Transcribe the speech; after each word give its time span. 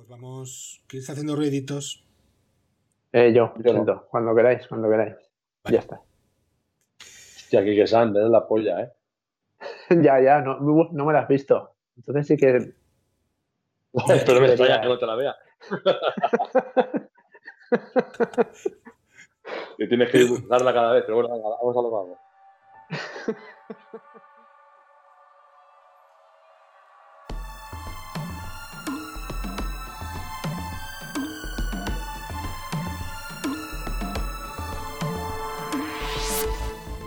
pues 0.00 0.08
vamos. 0.08 0.82
¿Quién 0.86 1.00
está 1.00 1.12
haciendo 1.12 1.36
ruiditos? 1.36 2.02
Eh, 3.12 3.34
yo, 3.34 3.52
yo 3.58 4.06
cuando 4.08 4.34
queráis, 4.34 4.66
cuando 4.66 4.88
queráis. 4.88 5.14
Ya 5.70 5.80
está. 5.80 6.00
Hostia, 6.98 7.62
que 7.62 7.86
San, 7.86 8.16
es 8.16 8.30
la 8.30 8.48
polla, 8.48 8.80
¿eh? 8.80 8.90
ya, 10.02 10.18
ya, 10.22 10.40
no, 10.40 10.58
no 10.58 11.04
me 11.04 11.12
la 11.12 11.20
has 11.20 11.28
visto. 11.28 11.74
Entonces 11.98 12.28
sí 12.28 12.38
que. 12.38 12.72
Pero 14.24 14.40
me 14.40 14.46
extraña 14.46 14.80
que 14.80 14.88
no 14.88 14.98
te 14.98 15.06
la 15.06 15.16
vea. 15.16 15.36
y 19.78 19.86
tienes 19.86 20.10
que 20.10 20.26
darla 20.48 20.72
cada 20.72 20.94
vez, 20.94 21.04
pero 21.04 21.16
bueno, 21.16 21.38
vamos 21.38 21.76
a 21.76 21.82
lo 21.82 21.90
vamos. 21.90 22.18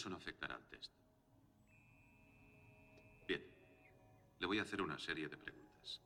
Eso 0.00 0.08
no 0.08 0.16
afectará 0.16 0.54
al 0.54 0.66
test. 0.66 0.90
Bien, 3.28 3.44
le 4.38 4.46
voy 4.46 4.58
a 4.58 4.62
hacer 4.62 4.80
una 4.80 4.98
serie 4.98 5.28
de 5.28 5.36
preguntas. 5.36 6.00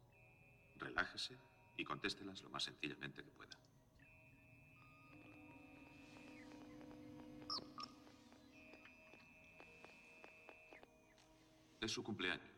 Relájese 0.79 1.39
y 1.77 1.85
contéstelas 1.85 2.43
lo 2.43 2.51
más 2.51 2.65
sencillamente 2.65 3.23
que 3.23 3.31
pueda. 3.31 3.57
Es 11.81 11.93
su 11.93 12.03
cumpleaños 12.03 12.51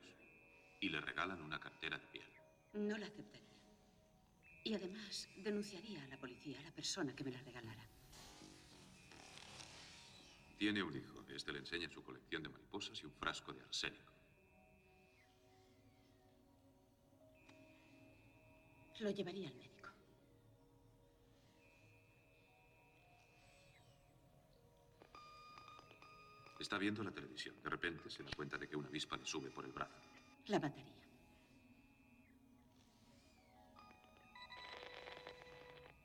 y 0.80 0.88
le 0.88 1.02
regalan 1.02 1.42
una 1.42 1.60
cartera 1.60 1.98
de 1.98 2.06
piel. 2.06 2.32
No 2.72 2.96
la 2.96 3.08
aceptaría. 3.08 3.60
Y 4.64 4.72
además 4.72 5.28
denunciaría 5.36 6.02
a 6.02 6.08
la 6.08 6.16
policía 6.16 6.58
a 6.60 6.62
la 6.62 6.72
persona 6.72 7.14
que 7.14 7.24
me 7.24 7.32
la 7.32 7.42
regalara. 7.42 7.86
Tiene 10.56 10.82
un 10.82 10.96
hijo. 10.96 11.24
Este 11.28 11.52
le 11.52 11.58
enseña 11.58 11.88
su 11.90 12.02
colección 12.02 12.42
de 12.42 12.48
mariposas 12.48 12.98
y 13.02 13.06
un 13.06 13.12
frasco 13.12 13.52
de 13.52 13.60
arsénico. 13.60 14.12
Lo 19.00 19.10
llevaría 19.10 19.48
al 19.48 19.54
médico. 19.54 19.90
Está 26.58 26.78
viendo 26.78 27.04
la 27.04 27.10
televisión. 27.10 27.54
De 27.62 27.68
repente 27.68 28.08
se 28.08 28.22
da 28.22 28.30
cuenta 28.34 28.56
de 28.56 28.66
que 28.66 28.76
una 28.76 28.88
avispa 28.88 29.18
le 29.18 29.26
sube 29.26 29.50
por 29.50 29.66
el 29.66 29.72
brazo. 29.72 30.00
La 30.46 30.58
mataría. 30.58 30.94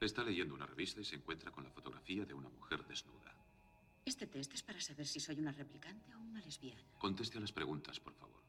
Está 0.01 0.23
leyendo 0.23 0.53
una 0.53 0.65
revista 0.65 0.99
y 0.99 1.05
se 1.05 1.15
encuentra 1.15 1.51
con 1.51 1.63
la 1.63 1.69
fotografía 1.69 2.25
de 2.25 2.33
una 2.33 2.49
mujer 2.49 2.85
desnuda. 2.85 3.40
Este 4.05 4.27
test 4.27 4.53
es 4.53 4.63
para 4.63 4.81
saber 4.81 5.07
si 5.07 5.19
soy 5.19 5.39
una 5.39 5.51
replicante 5.51 6.13
o 6.15 6.19
una 6.19 6.41
lesbiana. 6.41 6.81
Conteste 6.97 7.37
a 7.37 7.41
las 7.41 7.51
preguntas, 7.51 7.99
por 7.99 8.13
favor. 8.15 8.41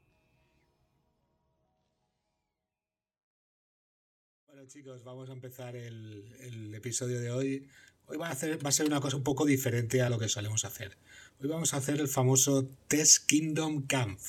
Bueno, 4.46 4.66
chicos, 4.66 5.04
vamos 5.04 5.28
a 5.28 5.32
empezar 5.32 5.76
el, 5.76 6.74
episodio 6.74 7.20
de 7.20 7.30
hoy. 7.30 7.68
Hoy 8.06 8.16
va 8.16 8.28
a, 8.28 8.32
hacer, 8.32 8.64
va 8.64 8.70
a 8.70 8.72
ser 8.72 8.86
una 8.86 9.00
cosa 9.00 9.16
un 9.16 9.22
poco 9.22 9.44
diferente 9.44 10.02
a 10.02 10.10
lo 10.10 10.18
que 10.18 10.28
solemos 10.28 10.64
hacer. 10.64 10.96
Hoy 11.40 11.48
vamos 11.48 11.74
a 11.74 11.78
hacer 11.78 12.00
el 12.00 12.08
famoso 12.08 12.66
Test 12.88 13.26
Kingdom 13.26 13.86
Camp. 13.86 14.20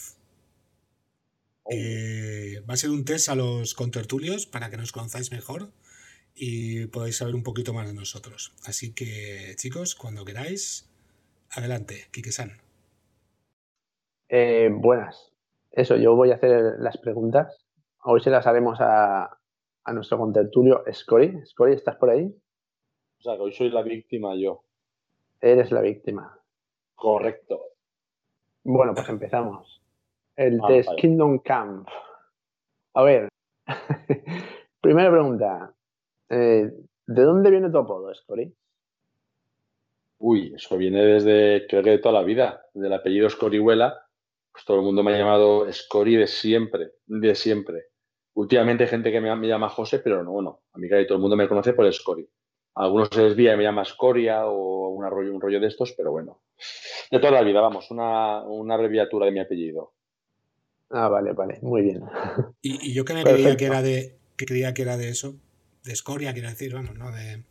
Oh. 1.64 1.72
Eh, 1.72 2.62
va 2.70 2.74
a 2.74 2.78
ser 2.78 2.90
un 2.90 3.06
test 3.06 3.30
a 3.30 3.36
los 3.36 3.74
contertulios 3.74 4.46
para 4.46 4.70
que 4.70 4.78
nos 4.78 4.92
conozcáis 4.92 5.32
mejor 5.32 5.72
y 6.36 6.88
podáis 6.88 7.18
saber 7.18 7.36
un 7.36 7.44
poquito 7.44 7.74
más 7.74 7.88
de 7.88 7.94
nosotros. 7.94 8.54
Así 8.64 8.92
que, 8.92 9.56
chicos, 9.58 9.96
cuando 9.96 10.26
queráis, 10.26 10.90
Adelante, 11.56 12.08
Kike-san. 12.12 12.50
Eh, 14.28 14.70
buenas. 14.74 15.32
Eso, 15.72 15.98
yo 15.98 16.16
voy 16.16 16.32
a 16.32 16.36
hacer 16.36 16.76
las 16.80 16.98
preguntas. 16.98 17.64
Hoy 18.04 18.22
se 18.22 18.32
las 18.32 18.48
haremos 18.48 18.80
a, 18.82 19.40
nuestro 19.94 20.18
contertulio 20.18 20.84
Scori. 20.92 21.46
Scori, 21.46 21.74
¿estás 21.74 21.98
por 21.98 22.10
ahí? 22.10 22.26
O 22.26 23.22
sea, 23.22 23.36
que 23.36 23.42
hoy 23.42 23.54
soy 23.54 23.70
la 23.70 23.84
víctima 23.84 24.36
yo. 24.36 24.64
Eres 25.40 25.72
la 25.72 25.82
víctima. 25.82 26.40
Correcto. 26.96 27.62
Bueno, 28.64 28.96
pues 28.96 29.08
empezamos. 29.10 29.84
El 30.36 30.60
test 30.68 30.90
Kingdom 30.98 31.38
Camp. 31.40 31.88
A 32.96 33.04
ver, 33.04 33.30
primera 34.82 35.12
pregunta. 35.12 35.76
Eh, 36.30 36.72
¿De 37.06 37.22
dónde 37.22 37.52
viene 37.52 37.70
tu 37.70 37.78
apodo, 37.78 38.14
Scori? 38.16 38.52
Uy, 40.26 40.54
eso 40.56 40.78
viene 40.78 41.04
desde, 41.04 41.68
creo 41.68 41.84
que 41.84 41.90
de 41.90 41.98
toda 41.98 42.22
la 42.22 42.24
vida, 42.24 42.66
del 42.74 42.94
apellido 42.94 43.30
Scorihuela. 43.30 44.08
Pues 44.54 44.64
todo 44.64 44.78
el 44.78 44.84
mundo 44.84 45.04
me 45.04 45.14
ha 45.14 45.18
llamado 45.18 45.70
Scori 45.70 46.16
de 46.16 46.28
siempre, 46.28 46.92
de 47.08 47.36
siempre. 47.36 47.88
Últimamente 48.34 48.86
hay 48.86 48.90
gente 48.90 49.12
que 49.12 49.20
me, 49.20 49.48
llama 49.48 49.68
José, 49.68 50.00
pero 50.00 50.24
no, 50.24 50.32
bueno, 50.32 50.62
a 50.72 50.78
mí 50.78 50.88
casi 50.88 51.06
todo 51.06 51.18
el 51.18 51.22
mundo 51.22 51.36
me 51.36 51.50
conoce 51.50 51.74
por 51.74 51.92
Scori. 51.92 52.26
Algunos 52.76 53.10
se 53.12 53.22
desvía 53.22 53.54
y 53.54 53.58
me 53.58 53.64
llama 53.64 53.84
Scoria 53.84 54.46
o 54.46 54.92
un 54.92 55.06
rollo, 55.12 55.36
un 55.36 55.42
rollo 55.42 55.60
de 55.60 55.68
estos, 55.68 55.92
pero 55.92 56.12
bueno. 56.12 56.42
De 57.12 57.20
toda 57.20 57.34
la 57.34 57.42
vida, 57.42 57.60
vamos, 57.60 57.92
una, 57.92 58.38
abreviatura 58.74 59.26
de 59.26 59.32
mi 59.34 59.42
apellido. 59.42 59.94
Ah, 60.90 61.10
vale, 61.10 61.34
vale, 61.34 61.60
muy 61.62 61.82
bien. 61.82 62.02
Y, 62.62 62.94
yo 62.94 63.04
que 63.04 63.22
creía 63.22 63.58
que 63.58 63.66
era 63.66 63.82
de 63.82 64.18
que 64.38 64.46
creía 64.46 64.74
que 64.74 64.84
era 64.84 64.96
de 64.96 65.10
eso, 65.10 65.36
de 65.84 65.92
escoria, 65.92 66.32
quiero 66.32 66.48
decir, 66.48 66.74
vamos, 66.74 66.96
¿no? 66.96 67.12
De, 67.12 67.44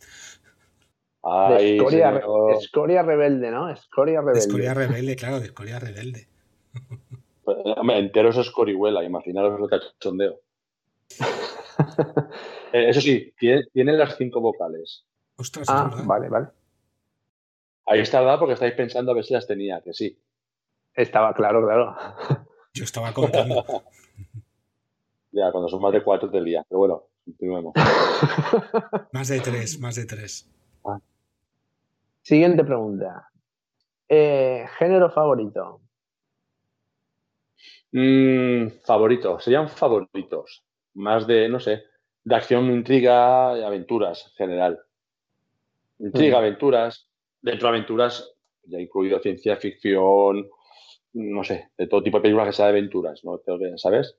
escoria, 1.59 3.01
rebelde, 3.01 3.51
¿no? 3.51 3.69
Escoria 3.69 4.21
rebelde. 4.21 4.39
Escoria 4.39 4.73
rebelde, 4.73 5.15
claro, 5.15 5.39
de 5.39 5.45
escoria 5.45 5.79
rebelde. 5.79 6.27
Pues, 7.43 7.57
entero 7.95 8.29
es 8.29 8.37
escorihuela, 8.37 9.03
imaginaros 9.03 9.59
el 9.59 9.69
cachondeo. 9.69 10.39
Eh, 12.71 12.89
eso 12.89 13.01
sí, 13.01 13.33
tiene, 13.37 13.93
las 13.93 14.15
cinco 14.17 14.41
vocales. 14.41 15.05
Ostras, 15.37 15.67
ah, 15.69 15.91
vale, 16.05 16.27
vale. 16.27 16.47
Ahí 17.85 17.99
está 17.99 18.21
dado 18.21 18.39
porque 18.39 18.53
estáis 18.53 18.73
pensando 18.73 19.11
a 19.11 19.15
ver 19.15 19.23
si 19.23 19.33
las 19.33 19.45
tenía, 19.45 19.81
que 19.81 19.93
sí. 19.93 20.19
Estaba 20.95 21.33
claro, 21.33 21.63
claro. 21.63 21.95
Yo 22.73 22.83
estaba 22.83 23.13
contando. 23.13 23.63
ya, 25.31 25.51
cuando 25.51 25.69
son 25.69 25.81
más 25.81 25.93
de 25.93 26.03
cuatro 26.03 26.29
del 26.29 26.45
día. 26.45 26.65
Pero 26.67 26.79
bueno, 26.79 27.03
continuemos. 27.25 27.73
más 29.11 29.27
de 29.27 29.39
tres, 29.39 29.79
más 29.79 29.95
de 29.95 30.05
tres. 30.05 30.49
Siguiente 32.23 32.63
pregunta. 32.63 33.29
Eh, 34.07 34.65
¿Género 34.77 35.09
favorito? 35.09 35.81
Mm, 37.91 38.69
favorito, 38.83 39.39
serían 39.39 39.67
favoritos. 39.67 40.63
Más 40.95 41.27
de, 41.27 41.49
no 41.49 41.59
sé, 41.59 41.83
de 42.23 42.35
acción, 42.35 42.71
intriga 42.71 43.57
y 43.57 43.63
aventuras 43.63 44.25
en 44.27 44.33
general. 44.33 44.79
Intriga, 45.99 46.37
mm. 46.37 46.39
aventuras. 46.39 47.09
Dentro 47.41 47.67
de 47.67 47.75
aventuras, 47.77 48.33
ya 48.63 48.79
incluido 48.79 49.19
ciencia 49.19 49.57
ficción, 49.57 50.49
no 51.11 51.43
sé, 51.43 51.71
de 51.77 51.87
todo 51.87 52.01
tipo 52.01 52.17
de 52.17 52.21
películas 52.21 52.47
que 52.47 52.53
sea 52.53 52.65
de 52.67 52.71
aventuras, 52.71 53.21
¿no? 53.25 53.41
¿Sabes? 53.75 54.17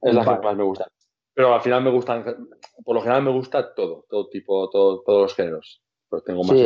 Es 0.00 0.14
la 0.14 0.22
que 0.22 0.44
más 0.44 0.56
me 0.56 0.62
gusta. 0.62 0.88
Pero 1.34 1.52
al 1.52 1.60
final 1.62 1.82
me 1.82 1.90
gustan, 1.90 2.24
por 2.84 2.94
lo 2.94 3.02
general 3.02 3.24
me 3.24 3.32
gusta 3.32 3.74
todo, 3.74 4.06
todo 4.08 4.28
tipo, 4.28 4.70
todos 4.70 5.02
los 5.04 5.34
géneros. 5.34 5.82
Pues 6.08 6.22
tengo 6.22 6.44
más 6.44 6.56
sí, 6.56 6.64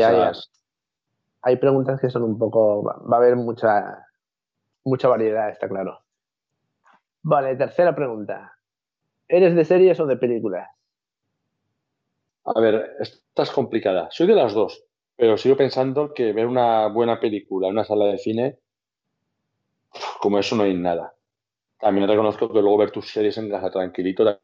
hay 1.42 1.56
preguntas 1.56 2.00
que 2.00 2.10
son 2.10 2.22
un 2.22 2.38
poco. 2.38 2.82
Va 2.82 3.16
a 3.16 3.20
haber 3.20 3.36
mucha, 3.36 4.06
mucha 4.84 5.08
variedad, 5.08 5.50
está 5.50 5.68
claro. 5.68 6.00
Vale, 7.22 7.56
tercera 7.56 7.94
pregunta. 7.94 8.54
¿Eres 9.28 9.54
de 9.54 9.64
series 9.64 10.00
o 10.00 10.06
de 10.06 10.16
películas? 10.16 10.68
A 12.44 12.60
ver, 12.60 12.96
esta 13.00 13.42
es 13.42 13.50
complicada. 13.50 14.08
Soy 14.10 14.26
de 14.26 14.34
las 14.34 14.54
dos, 14.54 14.84
pero 15.16 15.36
sigo 15.36 15.56
pensando 15.56 16.14
que 16.14 16.32
ver 16.32 16.46
una 16.46 16.86
buena 16.88 17.20
película 17.20 17.68
en 17.68 17.74
una 17.74 17.84
sala 17.84 18.06
de 18.06 18.18
cine, 18.18 18.58
como 20.20 20.38
eso 20.38 20.56
no 20.56 20.62
hay 20.62 20.74
nada. 20.74 21.14
También 21.78 22.08
reconozco 22.08 22.48
que 22.48 22.60
luego 22.60 22.78
ver 22.78 22.90
tus 22.90 23.08
series 23.08 23.36
en 23.38 23.50
casa 23.50 23.70
tranquilito 23.70 24.40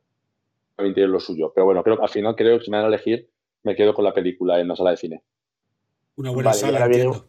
también 0.76 0.94
tiene 0.94 1.08
lo 1.08 1.20
suyo. 1.20 1.52
Pero 1.54 1.64
bueno, 1.64 1.82
creo 1.82 2.02
al 2.02 2.08
final 2.08 2.36
creo 2.36 2.58
que 2.58 2.64
si 2.64 2.70
me 2.70 2.76
van 2.76 2.86
a 2.86 2.88
elegir, 2.88 3.30
me 3.62 3.74
quedo 3.74 3.94
con 3.94 4.04
la 4.04 4.12
película 4.12 4.60
en 4.60 4.68
la 4.68 4.76
sala 4.76 4.90
de 4.90 4.96
cine. 4.98 5.22
Una 6.16 6.30
buena 6.30 6.52
sala, 6.52 6.86
entiendo. 6.86 7.24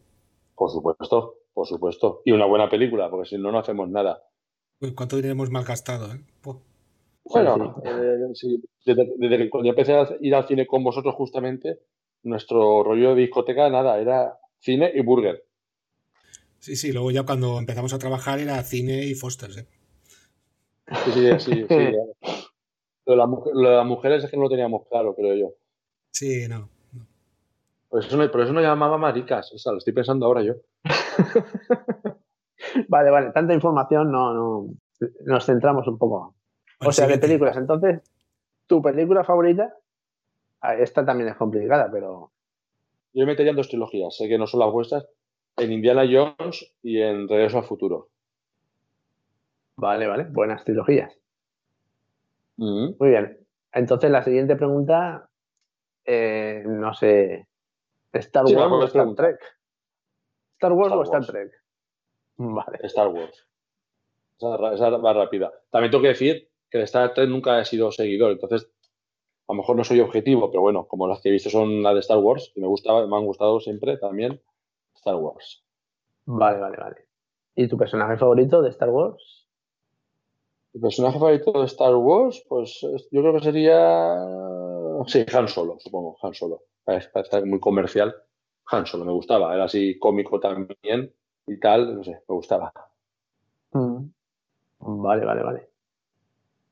Por 0.56 0.72
supuesto, 0.72 1.40
por 1.54 1.68
supuesto. 1.68 2.22
Y 2.26 2.32
una 2.32 2.46
buena 2.46 2.70
película, 2.70 3.10
porque 3.10 3.30
si 3.30 3.38
no, 3.38 3.52
no 3.52 3.60
hacemos 3.60 3.90
nada. 3.90 4.24
Pues, 4.80 4.94
¿Cuánto 4.94 5.16
dinero 5.16 5.34
hemos 5.34 5.50
malgastado? 5.50 6.14
Eh? 6.14 6.22
Bueno, 7.26 7.82
eh, 7.84 8.18
desde, 8.86 9.14
desde, 9.18 9.38
que 9.38 9.50
cuando 9.50 9.70
empecé 9.70 9.94
a 9.94 10.08
ir 10.22 10.36
al 10.36 10.48
cine 10.48 10.68
con 10.68 10.84
vosotros 10.84 11.16
justamente, 11.16 11.80
nuestro 12.24 12.84
rollo 12.84 13.16
de 13.16 13.22
discoteca, 13.22 13.70
nada, 13.70 14.00
era 14.00 14.38
cine 14.60 14.92
y 14.94 15.02
burger. 15.02 15.44
Sí, 16.60 16.76
sí, 16.76 16.92
luego 16.92 17.12
ya 17.12 17.24
cuando 17.24 17.58
empezamos 17.58 17.94
a 17.94 18.00
trabajar 18.00 18.40
era 18.40 18.62
cine 18.64 19.06
y 19.06 19.16
Foster's. 19.16 19.58
¿eh? 19.58 19.68
Sí, 21.06 21.12
sí, 21.12 21.40
sí. 21.40 21.66
sí 21.68 21.76
lo, 23.06 23.44
de 23.70 23.76
las 23.76 23.86
mujeres 23.86 24.24
es 24.24 24.32
que 24.32 24.38
no 24.38 24.44
lo 24.44 24.50
teníamos 24.50 24.88
claro, 24.90 25.16
creo 25.16 25.36
yo. 25.36 25.54
Sí, 26.12 26.48
no. 26.48 26.70
Por, 27.90 28.04
eso 28.04 28.18
no 28.18 28.30
por 28.32 28.42
eso 28.42 28.54
no 28.54 28.62
llamaba 28.62 28.98
maricas, 28.98 29.52
o 29.54 29.58
sea, 29.58 29.72
lo 29.72 29.78
estoy 29.78 29.94
pensando 29.94 30.26
ahora 30.26 30.42
yo. 30.42 30.56
vale, 32.90 33.10
vale, 33.10 33.32
tanta 33.32 33.54
información 33.54 34.12
no, 34.12 34.34
no. 34.34 34.68
Nos 35.26 35.46
centramos 35.46 35.88
un 35.88 35.98
poco. 35.98 36.36
o 36.80 36.92
sea, 36.92 37.08
de 37.08 37.18
películas. 37.18 37.58
Entonces, 37.58 38.02
¿tu 38.68 38.82
película 38.82 39.24
favorita? 39.24 39.74
Ah, 40.62 40.76
esta 40.76 41.06
también 41.06 41.30
es 41.30 41.36
complicada, 41.36 41.90
pero. 41.92 42.32
Yo 43.14 43.26
metería 43.26 43.52
en 43.52 43.58
dos 43.58 43.70
trilogías, 43.70 44.16
sé 44.16 44.28
que 44.28 44.38
no 44.38 44.48
son 44.48 44.60
las 44.60 44.72
vuestras, 44.72 45.08
en 45.58 45.72
Indiana 45.72 46.04
Jones 46.10 46.76
y 46.82 47.00
en 47.02 47.28
Regreso 47.30 47.60
al 47.60 47.66
Futuro. 47.66 48.10
Vale, 49.78 50.08
vale, 50.08 50.26
buenas 50.30 50.64
trilogías. 50.64 51.18
Muy 52.58 52.96
bien. 53.00 53.38
Entonces, 53.72 54.10
la 54.10 54.24
siguiente 54.24 54.56
pregunta, 54.56 55.30
eh, 56.06 56.64
no 56.66 56.94
sé, 56.94 57.48
¿Star 58.20 58.46
Wars 58.46 58.56
o 58.56 58.84
Star 58.86 59.16
Trek? 59.16 59.40
¿Star 60.54 60.74
Wars 60.74 60.94
o 60.94 61.02
Star 61.04 61.26
Trek? 61.26 61.52
Vale. 62.38 62.80
Star 62.84 63.08
Wars. 63.08 63.48
Esa, 64.38 64.74
esa 64.74 64.98
más 64.98 65.16
rápida. 65.16 65.54
También 65.70 65.92
tengo 65.92 66.02
que 66.02 66.10
decir 66.10 66.50
que 66.70 66.80
de 66.80 66.84
Star 66.86 67.14
Trek 67.14 67.30
nunca 67.30 67.60
he 67.60 67.66
sido 67.66 67.92
seguidor, 67.92 68.32
entonces 68.32 68.70
a 69.48 69.54
lo 69.54 69.58
mejor 69.58 69.76
no 69.76 69.84
soy 69.84 70.00
objetivo, 70.00 70.50
pero 70.50 70.62
bueno, 70.62 70.88
como 70.88 71.08
las 71.08 71.22
que 71.22 71.30
he 71.30 71.32
visto 71.32 71.50
son 71.50 71.84
las 71.84 71.94
de 71.94 72.00
Star 72.00 72.18
Wars, 72.18 72.52
y 72.56 72.62
me, 72.62 72.68
gustaba, 72.68 73.06
me 73.06 73.16
han 73.16 73.26
gustado 73.26 73.60
siempre 73.60 73.98
también 73.98 74.42
Star 74.96 75.16
Wars. 75.16 75.64
Vale, 76.26 76.60
vale, 76.60 76.78
vale. 76.78 76.96
¿Y 77.56 77.68
tu 77.68 77.78
personaje 77.78 78.18
favorito 78.18 78.62
de 78.62 78.70
Star 78.70 78.90
Wars? 78.90 79.48
Mi 80.74 80.82
personaje 80.82 81.20
favorito 81.20 81.52
de 81.54 81.66
Star 81.66 81.96
Wars, 81.96 82.44
pues 82.50 82.82
yo 82.82 83.22
creo 83.22 83.34
que 83.34 83.44
sería. 83.44 84.16
Sí, 85.08 85.26
Han 85.34 85.48
Solo, 85.48 85.78
supongo, 85.80 86.18
Han 86.22 86.34
Solo. 86.34 86.64
Para 86.84 87.00
estar 87.00 87.46
muy 87.46 87.60
comercial. 87.60 88.16
Han 88.68 88.86
Solo 88.86 89.06
me 89.06 89.12
gustaba, 89.12 89.54
era 89.54 89.66
así 89.66 89.98
cómico 90.00 90.40
también 90.40 91.14
y 91.48 91.60
tal, 91.60 91.96
no 91.96 92.04
sé, 92.04 92.12
me 92.12 92.36
gustaba. 92.36 92.74
Mm. 93.72 94.10
Vale, 94.80 95.26
vale, 95.26 95.44
vale. 95.44 95.70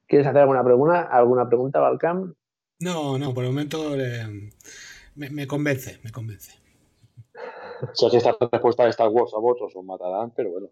¿Quieres 0.08 0.28
hacer 0.28 0.42
alguna 0.42 0.64
pregunta, 0.64 1.02
alguna 1.04 1.48
pregunta, 1.48 1.80
Valcam? 1.80 2.34
No, 2.80 3.18
no, 3.18 3.34
por 3.34 3.44
el 3.46 3.52
momento 3.52 3.96
eh, 3.96 4.52
me, 5.16 5.48
convence, 5.48 6.00
me 6.04 6.12
convence. 6.12 6.54
Si 7.94 8.10
sea, 8.10 8.18
esta 8.18 8.38
respuesta 8.50 8.84
de 8.86 8.92
Star 8.92 9.10
Wars 9.10 9.34
a 9.34 9.40
vosotros 9.40 9.76
os 9.76 9.84
matarán, 9.84 10.32
pero 10.34 10.52
bueno. 10.52 10.70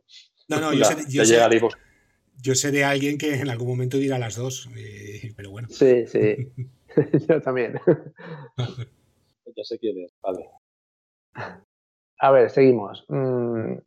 No, 0.48 0.62
no, 0.62 0.74
yo, 0.74 0.86
sé, 0.86 0.96
yo, 1.10 1.26
sé, 2.56 2.72
de 2.72 2.86
alguien 2.86 3.18
que 3.18 3.36
en 3.36 3.50
algún 3.50 3.68
momento 3.68 3.98
dirá 3.98 4.18
las 4.18 4.38
dos, 4.38 4.70
pero 5.36 5.52
bueno. 5.52 5.68
Sí, 5.70 6.08
sí. 6.08 6.52
yo 7.28 7.42
también. 7.42 7.80
ya 9.56 9.64
sé 9.64 9.78
quién 9.80 10.00
es, 10.04 10.14
vale. 10.22 10.50
A 12.20 12.32
ver, 12.32 12.50
seguimos. 12.50 13.06
Mm, 13.08 13.78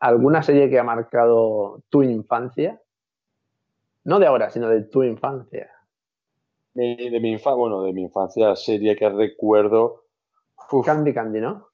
¿Alguna 0.00 0.42
serie 0.42 0.70
que 0.70 0.78
ha 0.78 0.84
marcado 0.84 1.82
tu 1.88 2.02
infancia? 2.02 2.80
No 4.04 4.18
de 4.18 4.26
ahora, 4.26 4.50
sino 4.50 4.68
de 4.68 4.82
tu 4.82 5.02
infancia. 5.02 5.70
De, 6.74 7.18
mi 7.20 7.32
infancia, 7.32 7.58
bueno, 7.58 7.82
de 7.82 7.92
mi 7.92 8.02
infancia, 8.02 8.56
serie 8.56 8.96
que 8.96 9.08
recuerdo. 9.08 10.04
Candy 10.84 11.12
Candy, 11.12 11.40
¿no? 11.40 11.68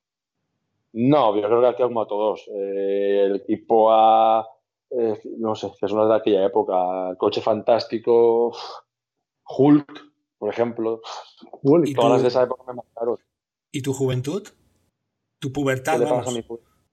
No, 0.92 1.36
yo 1.36 1.46
creo 1.46 1.76
que 1.76 1.82
como 1.82 2.02
a 2.02 2.08
todos. 2.08 2.48
Eh, 2.48 3.24
el 3.26 3.36
equipo 3.36 3.90
A, 3.92 4.46
eh, 4.90 5.20
no 5.38 5.54
sé, 5.54 5.70
que 5.78 5.88
son 5.88 5.98
las 5.98 6.08
de 6.08 6.14
aquella 6.16 6.46
época. 6.46 7.14
Coche 7.18 7.40
Fantástico, 7.40 8.56
Hulk, 9.46 10.15
por 10.38 10.52
ejemplo. 10.52 11.00
Hulk. 11.62 11.94
Todas 11.94 12.12
las 12.12 12.22
de 12.22 12.28
esa 12.28 12.42
época 12.44 12.64
me 12.66 12.74
marcaron. 12.74 13.18
¿Y 13.72 13.82
tu 13.82 13.92
juventud? 13.92 14.46
¿Tu 15.38 15.52
pubertad? 15.52 15.94
¿Qué 15.94 16.04
le 16.04 16.10
pasa 16.10 16.30
a 16.30 16.32
mi 16.32 16.42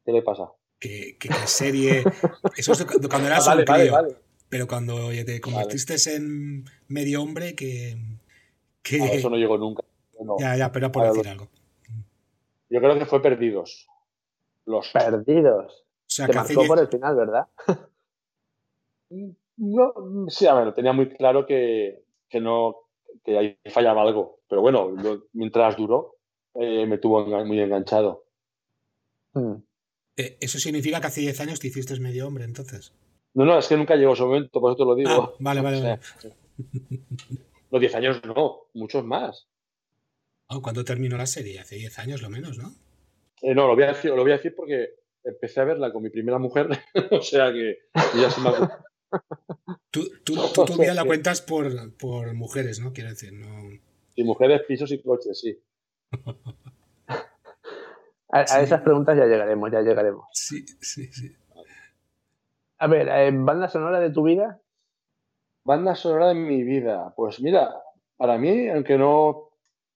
¿Qué 0.06 0.12
le 0.12 0.22
pasa? 0.22 0.52
¿Qué, 0.80 1.18
serie? 1.46 2.04
Eso 2.58 2.74
es 2.74 2.86
cuando 2.86 3.28
eras 3.28 3.48
ah, 3.48 3.56
un 3.56 3.64
crío. 3.64 3.96
Pero 4.50 4.68
cuando 4.68 5.10
te 5.10 5.42
convertiste 5.42 5.96
en 6.16 6.66
medio 6.88 7.24
hombre, 7.24 7.56
que. 7.56 7.96
que... 8.84 8.98
eso 8.98 9.30
no 9.30 9.38
llegó 9.38 9.58
nunca. 9.58 9.84
Ya, 10.40 10.56
ya, 10.56 10.72
pero 10.72 10.92
por 10.92 11.08
decir 11.08 11.28
algo. 11.28 11.50
Yo 12.70 12.80
creo 12.80 13.00
que 13.00 13.06
fue 13.06 13.22
Perdidos. 13.22 13.88
Los 14.66 14.90
Perdidos. 14.92 15.74
O 15.74 16.06
sea, 16.06 16.28
que 16.28 16.34
marcó 16.34 16.68
por 16.68 16.80
el 16.80 16.88
final, 16.88 17.16
¿verdad? 17.16 17.48
no, 19.58 19.94
sí, 20.28 20.46
a 20.46 20.54
ver, 20.54 20.74
tenía 20.76 20.94
muy 20.94 21.10
claro 21.10 21.46
que, 21.48 22.04
que 22.30 22.40
no 22.40 22.76
que 23.24 23.38
ahí 23.38 23.58
fallaba 23.72 24.02
algo. 24.02 24.40
Pero 24.48 24.62
bueno, 24.62 24.94
mientras 25.34 25.78
duró, 25.78 26.18
eh, 26.56 26.86
me 26.86 26.98
tuvo 26.98 27.26
muy 27.46 27.60
enganchado. 27.60 28.26
Hmm. 29.34 29.56
Eh, 30.16 30.38
¿Eso 30.40 30.60
significa 30.60 31.02
que 31.02 31.08
hace 31.08 31.22
10 31.22 31.40
años 31.42 31.60
te 31.60 31.68
hiciste 31.68 32.00
medio 32.00 32.28
hombre 32.28 32.46
entonces? 32.46 32.94
No, 33.34 33.46
no, 33.46 33.58
es 33.58 33.68
que 33.68 33.78
nunca 33.78 33.96
llegó 33.96 34.14
ese 34.14 34.24
momento, 34.24 34.62
por 34.62 34.72
eso 34.72 34.78
te 34.78 34.86
lo 34.86 34.96
digo. 34.96 35.10
Ah, 35.10 35.34
vale, 35.40 35.62
vale, 35.62 35.82
vale. 35.82 36.00
Los 37.72 37.80
10 37.82 37.96
años 37.96 38.22
no, 38.24 38.68
muchos 38.74 39.04
más. 39.04 39.48
Oh, 40.48 40.62
¿Cuándo 40.62 40.84
terminó 40.84 41.18
la 41.18 41.26
serie? 41.26 41.60
Hace 41.60 41.78
10 41.78 42.00
años 42.00 42.22
lo 42.22 42.30
menos, 42.30 42.58
¿no? 42.58 42.72
Eh, 43.42 43.56
no, 43.56 43.68
lo 43.68 43.76
voy, 43.76 43.84
a 43.84 43.88
decir, 43.88 44.12
lo 44.12 44.22
voy 44.22 44.32
a 44.32 44.38
decir 44.38 44.54
porque 44.56 44.90
empecé 45.24 45.62
a 45.62 45.66
verla 45.66 45.92
con 45.92 46.04
mi 46.04 46.10
primera 46.10 46.38
mujer, 46.38 46.70
o 47.12 47.22
sea 47.22 47.52
que 47.52 47.80
ya 47.94 48.30
se 48.30 48.42
me 48.42 48.50
Tú, 49.94 50.10
tú, 50.24 50.34
tú 50.56 50.66
tu 50.66 50.82
vida 50.82 50.96
la 50.96 51.06
cuentas 51.06 51.42
por, 51.42 51.96
por 51.98 52.34
mujeres, 52.34 52.80
¿no? 52.80 52.92
Quiero 52.94 53.12
decir, 53.12 53.32
no... 53.32 53.70
Sí, 54.16 54.24
mujeres, 54.24 54.64
pisos 54.68 54.92
y 54.92 55.02
coches, 55.02 55.40
sí. 55.40 55.58
A, 58.30 58.42
esas 58.42 58.82
preguntas 58.82 59.16
ya 59.16 59.26
llegaremos, 59.26 59.72
ya 59.72 59.82
llegaremos. 59.82 60.26
Sí, 60.34 60.66
sí, 60.82 61.06
sí. 61.14 61.36
A 62.80 62.88
ver, 62.88 63.08
eh, 63.08 63.32
¿banda 63.32 63.70
sonora 63.70 64.00
de 64.00 64.10
tu 64.10 64.24
vida? 64.24 64.60
Banda 65.64 65.94
sonora 65.94 66.30
de 66.30 66.34
mi 66.34 66.64
vida. 66.64 67.14
Pues 67.16 67.40
mira, 67.40 67.70
para 68.18 68.40
mí, 68.40 68.68
aunque 68.70 68.98
no. 68.98 69.52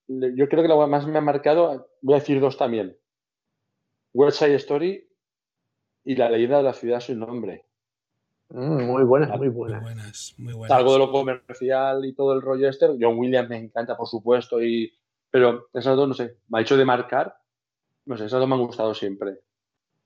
Yo 0.07 0.47
creo 0.47 0.61
que 0.61 0.69
lo 0.69 0.87
más 0.87 1.07
me 1.07 1.17
ha 1.17 1.21
marcado, 1.21 1.89
voy 2.01 2.15
a 2.15 2.19
decir 2.19 2.39
dos 2.39 2.57
también. 2.57 2.95
West 4.13 4.37
Side 4.37 4.55
Story 4.55 5.09
y 6.05 6.15
La 6.15 6.29
leyenda 6.29 6.57
de 6.57 6.63
la 6.63 6.73
ciudad 6.73 6.99
sin 6.99 7.19
nombre. 7.19 7.66
Mm, 8.49 8.83
muy 8.83 9.03
buenas, 9.03 9.37
muy 9.37 9.49
buenas. 9.49 9.81
Muy 9.81 9.93
buenas, 9.93 10.35
muy 10.37 10.53
buenas. 10.53 10.77
Algo 10.77 10.93
de 10.93 10.99
lo 10.99 11.11
comercial 11.11 12.05
y 12.05 12.13
todo 12.13 12.33
el 12.33 12.41
rollo 12.41 12.69
este. 12.69 12.87
John 12.99 13.17
Williams 13.17 13.49
me 13.49 13.57
encanta, 13.57 13.97
por 13.97 14.07
supuesto, 14.07 14.61
y 14.61 14.93
pero 15.29 15.67
esas 15.73 15.95
dos, 15.97 16.07
no 16.07 16.13
sé, 16.13 16.37
me 16.47 16.59
ha 16.59 16.61
hecho 16.61 16.77
de 16.77 16.85
marcar. 16.85 17.37
No 18.05 18.17
sé, 18.17 18.25
esas 18.25 18.39
dos 18.39 18.47
me 18.47 18.55
han 18.55 18.61
gustado 18.61 18.93
siempre. 18.93 19.41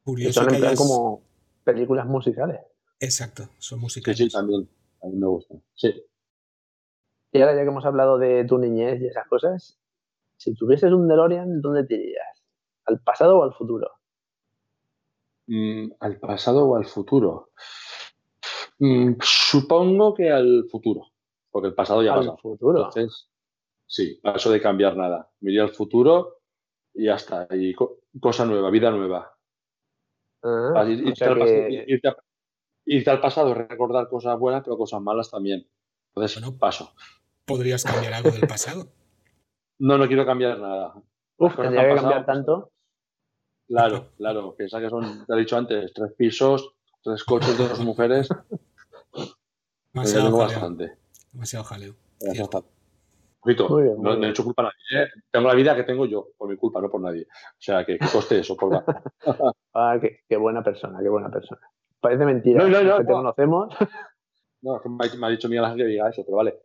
Curioso 0.03 0.43
son 0.43 0.53
que 0.53 0.75
como 0.75 1.21
películas 1.63 2.07
musicales. 2.07 2.59
Exacto, 2.99 3.49
son 3.59 3.79
musicales. 3.79 4.17
Sí, 4.17 4.25
sí, 4.25 4.31
también. 4.31 4.67
A 5.03 5.07
mí 5.07 5.17
me 5.17 5.27
gustan. 5.27 5.61
Sí. 5.75 6.03
Y 7.31 7.41
ahora 7.41 7.55
ya 7.55 7.61
que 7.61 7.67
hemos 7.67 7.85
hablado 7.85 8.17
de 8.17 8.43
tu 8.45 8.57
niñez 8.57 9.01
y 9.01 9.07
esas 9.07 9.27
cosas, 9.27 9.79
si 10.37 10.53
tuvieses 10.55 10.91
un 10.91 11.07
DeLorean, 11.07 11.61
¿dónde 11.61 11.85
te 11.85 11.95
irías? 11.95 12.43
¿Al 12.85 12.99
pasado 12.99 13.39
o 13.39 13.43
al 13.43 13.53
futuro? 13.53 13.89
Mm, 15.47 15.91
¿Al 15.99 16.19
pasado 16.19 16.67
o 16.67 16.75
al 16.75 16.85
futuro? 16.85 17.51
Mm, 18.83 19.13
supongo 19.21 20.13
que 20.13 20.31
al 20.31 20.65
futuro, 20.69 21.07
porque 21.49 21.69
el 21.69 21.73
pasado 21.73 22.03
ya 22.03 22.15
al 22.15 22.37
futuro. 22.37 22.79
Entonces, 22.79 23.31
Sí, 23.91 24.17
paso 24.23 24.49
de 24.49 24.61
cambiar 24.61 24.95
nada. 24.95 25.29
Miré 25.41 25.59
al 25.59 25.71
futuro 25.71 26.37
y 26.93 27.07
ya 27.07 27.15
está. 27.15 27.45
Y 27.51 27.75
cosa 28.21 28.45
nueva, 28.45 28.69
vida 28.69 28.89
nueva. 28.89 29.37
Ah, 30.41 30.85
irte, 30.87 31.25
al 33.09 33.19
pasado, 33.19 33.53
recordar 33.53 34.07
cosas 34.07 34.39
buenas, 34.39 34.63
pero 34.63 34.77
cosas 34.77 35.01
malas 35.01 35.29
también. 35.29 35.67
Entonces, 36.07 36.41
bueno, 36.41 36.57
paso. 36.57 36.93
¿Podrías 37.43 37.83
cambiar 37.83 38.13
algo 38.13 38.31
del 38.31 38.47
pasado? 38.47 38.87
no, 39.79 39.97
no 39.97 40.07
quiero 40.07 40.25
cambiar 40.25 40.57
nada. 40.59 40.93
Uf, 41.35 41.57
tendría 41.57 41.89
que 41.89 41.95
cambiar 41.95 42.25
tanto. 42.25 42.71
Claro, 43.67 44.11
claro. 44.15 44.55
Piensa 44.55 44.79
que 44.79 44.89
son, 44.89 45.25
te 45.25 45.33
he 45.33 45.37
dicho 45.37 45.57
antes, 45.57 45.91
tres 45.91 46.13
pisos, 46.13 46.75
tres 47.03 47.25
coches, 47.25 47.57
dos 47.57 47.81
mujeres. 47.81 48.29
Demasiado 49.93 50.37
jaleo. 50.47 50.89
Demasiado 51.31 51.65
jaleo. 51.65 51.95
Muy 53.43 53.83
bien, 53.83 54.01
no, 54.01 54.13
he 54.13 54.29
hecho 54.29 54.43
culpa 54.43 54.61
a 54.61 54.65
nadie. 54.65 55.03
¿eh? 55.03 55.09
Tengo 55.31 55.47
la 55.47 55.55
vida 55.55 55.75
que 55.75 55.83
tengo 55.83 56.05
yo, 56.05 56.27
por 56.37 56.47
mi 56.47 56.55
culpa, 56.57 56.79
no 56.79 56.89
por 56.89 57.01
nadie. 57.01 57.23
O 57.23 57.55
sea, 57.57 57.83
que, 57.83 57.97
coste 57.97 58.39
eso, 58.39 58.55
por 58.55 58.83
ah, 59.73 59.99
qué, 59.99 60.37
buena 60.37 60.63
persona, 60.63 60.99
qué 61.01 61.09
buena 61.09 61.29
persona. 61.29 61.61
Parece 61.99 62.23
mentira. 62.23 62.61
No, 62.63 62.69
no, 62.69 62.83
no, 62.83 62.97
que 62.97 63.05
te 63.05 63.11
conocemos. 63.11 63.75
No, 64.63 64.79
me 64.85 65.25
ha 65.25 65.29
dicho 65.31 65.49
Miguel 65.49 65.65
Ángel 65.65 65.79
que 65.79 65.85
diga 65.85 66.07
eso, 66.09 66.23
pero 66.23 66.37
vale. 66.37 66.61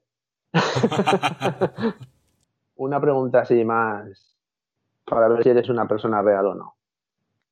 una 2.77 3.01
pregunta 3.01 3.41
así 3.41 3.65
más 3.65 4.37
para 5.07 5.29
ver 5.29 5.43
si 5.43 5.49
eres 5.49 5.71
una 5.71 5.89
persona 5.89 6.21
real 6.21 6.45
o 6.45 6.55
no. 6.55 6.77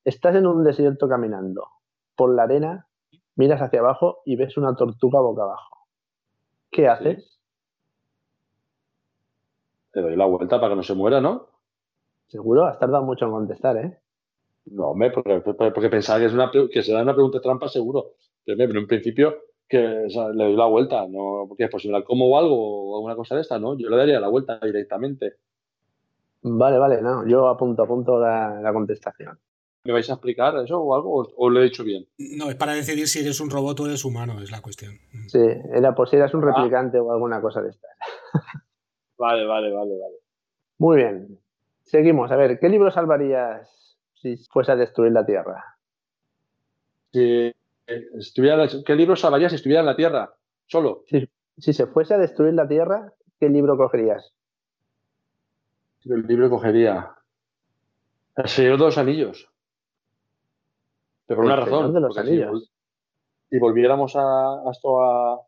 Estás 0.05 0.37
en 0.37 0.47
un 0.47 0.63
desierto 0.63 1.09
caminando 1.09 1.67
por 2.15 2.35
la 2.35 2.43
arena, 2.43 2.87
miras 3.37 3.61
hacia 3.61 3.81
abajo 3.81 4.23
y 4.25 4.37
ves 4.37 4.57
una 4.57 4.75
tortuga 4.77 5.21
boca 5.21 5.43
abajo. 5.43 5.87
¿Qué 6.71 6.89
haces? 6.89 7.41
Le 9.93 10.03
doy 10.03 10.17
la 10.17 10.27
vuelta 10.27 10.61
para 10.61 10.71
que 10.71 10.77
no 10.77 10.83
se 10.83 10.95
muera, 10.95 11.21
¿no? 11.21 11.49
Seguro, 12.27 12.65
has 12.65 12.79
tardado 12.79 13.05
mucho 13.05 13.27
en 13.27 13.31
contestar, 13.31 13.77
¿eh? 13.77 13.99
No, 14.67 14.89
hombre, 14.89 15.11
porque, 15.11 15.41
porque 15.41 15.91
pensaba 15.91 16.19
que, 16.19 16.27
es 16.27 16.33
una, 16.33 16.51
que 16.51 16.83
será 16.83 17.03
una 17.03 17.15
pregunta 17.15 17.41
trampa 17.41 17.69
seguro. 17.69 18.15
Pero, 18.45 18.79
en 18.79 18.87
principio 18.87 19.37
que 19.69 19.79
le 19.79 20.45
doy 20.45 20.57
la 20.57 20.67
vuelta, 20.67 21.07
no, 21.09 21.47
porque 21.49 21.69
me 21.85 21.93
la 21.93 22.03
como 22.03 22.29
o 22.29 22.39
algo 22.39 22.93
o 22.93 22.97
alguna 22.97 23.17
cosa 23.17 23.35
de 23.35 23.43
esta, 23.43 23.59
¿no? 23.59 23.77
Yo 23.79 23.89
le 23.89 23.97
daría 23.97 24.21
la 24.21 24.29
vuelta 24.29 24.59
directamente. 24.61 25.35
Vale, 26.43 26.79
vale, 26.79 27.01
no, 27.01 27.27
yo 27.27 27.49
apunto, 27.49 27.83
apunto 27.83 28.19
la, 28.19 28.61
la 28.61 28.73
contestación. 28.73 29.39
¿Me 29.85 29.93
vais 29.93 30.09
a 30.09 30.15
explicar 30.15 30.57
eso 30.65 30.81
o 30.81 30.95
algo 30.95 31.29
o, 31.37 31.51
lo 31.51 31.63
he 31.63 31.67
hecho 31.67 31.85
bien? 31.85 32.07
No, 32.19 32.49
es 32.49 32.57
para 32.57 32.73
decidir 32.73 33.07
si 33.07 33.21
eres 33.21 33.41
un 33.41 33.51
robot 33.51 33.81
o 33.81 33.87
eres 33.87 34.05
humano, 34.05 34.41
es 34.41 34.51
la 34.51 34.63
cuestión. 34.63 34.99
Sí, 35.29 35.39
era 35.73 35.95
por 35.95 36.09
si 36.09 36.17
eras 36.17 36.33
un 36.35 36.43
ah. 36.45 36.53
replicante 36.55 36.99
o 36.99 37.13
alguna 37.13 37.41
cosa 37.41 37.61
de 37.61 37.71
estas. 37.71 37.91
vale, 39.19 39.45
vale, 39.45 39.73
vale, 39.73 39.99
vale. 39.99 40.17
Muy 40.79 40.97
bien. 40.97 41.39
Seguimos. 41.83 42.31
A 42.33 42.37
ver, 42.37 42.59
¿qué 42.59 42.69
libro 42.69 42.91
salvarías 42.91 43.99
si 44.15 44.37
fuese 44.51 44.73
a 44.73 44.77
destruir 44.77 45.13
la 45.13 45.27
Tierra? 45.27 45.77
Sí 47.13 47.53
estuviera, 47.87 48.67
¿qué 48.85 48.95
libro 48.95 49.17
salvarías 49.17 49.53
si 49.53 49.57
estuviera 49.57 49.81
en 49.81 49.87
la 49.87 49.97
Tierra? 49.97 50.35
Solo. 50.67 51.05
Si, 51.59 51.73
se 51.73 51.87
fuese 51.87 52.15
a 52.15 52.19
destruir 52.19 52.55
la 52.55 52.67
Tierra, 52.67 53.13
¿qué 53.39 53.49
libro 53.49 53.77
cogerías? 53.77 54.33
El 56.05 56.27
libro 56.27 56.51
cogería. 56.51 57.13
El 58.37 58.49
Señor 58.49 58.79
de 58.79 58.85
los 58.85 58.99
Anillos. 58.99 59.51
Pero 61.27 61.39
por 61.39 61.47
una 61.47 61.57
razón. 61.57 61.93
De 61.93 62.01
los 62.01 62.19
anillos. 62.19 62.71
Si, 63.49 63.59
volviéramos 63.59 64.15
a, 64.17 64.63
esto 64.71 65.01
a, 65.01 65.41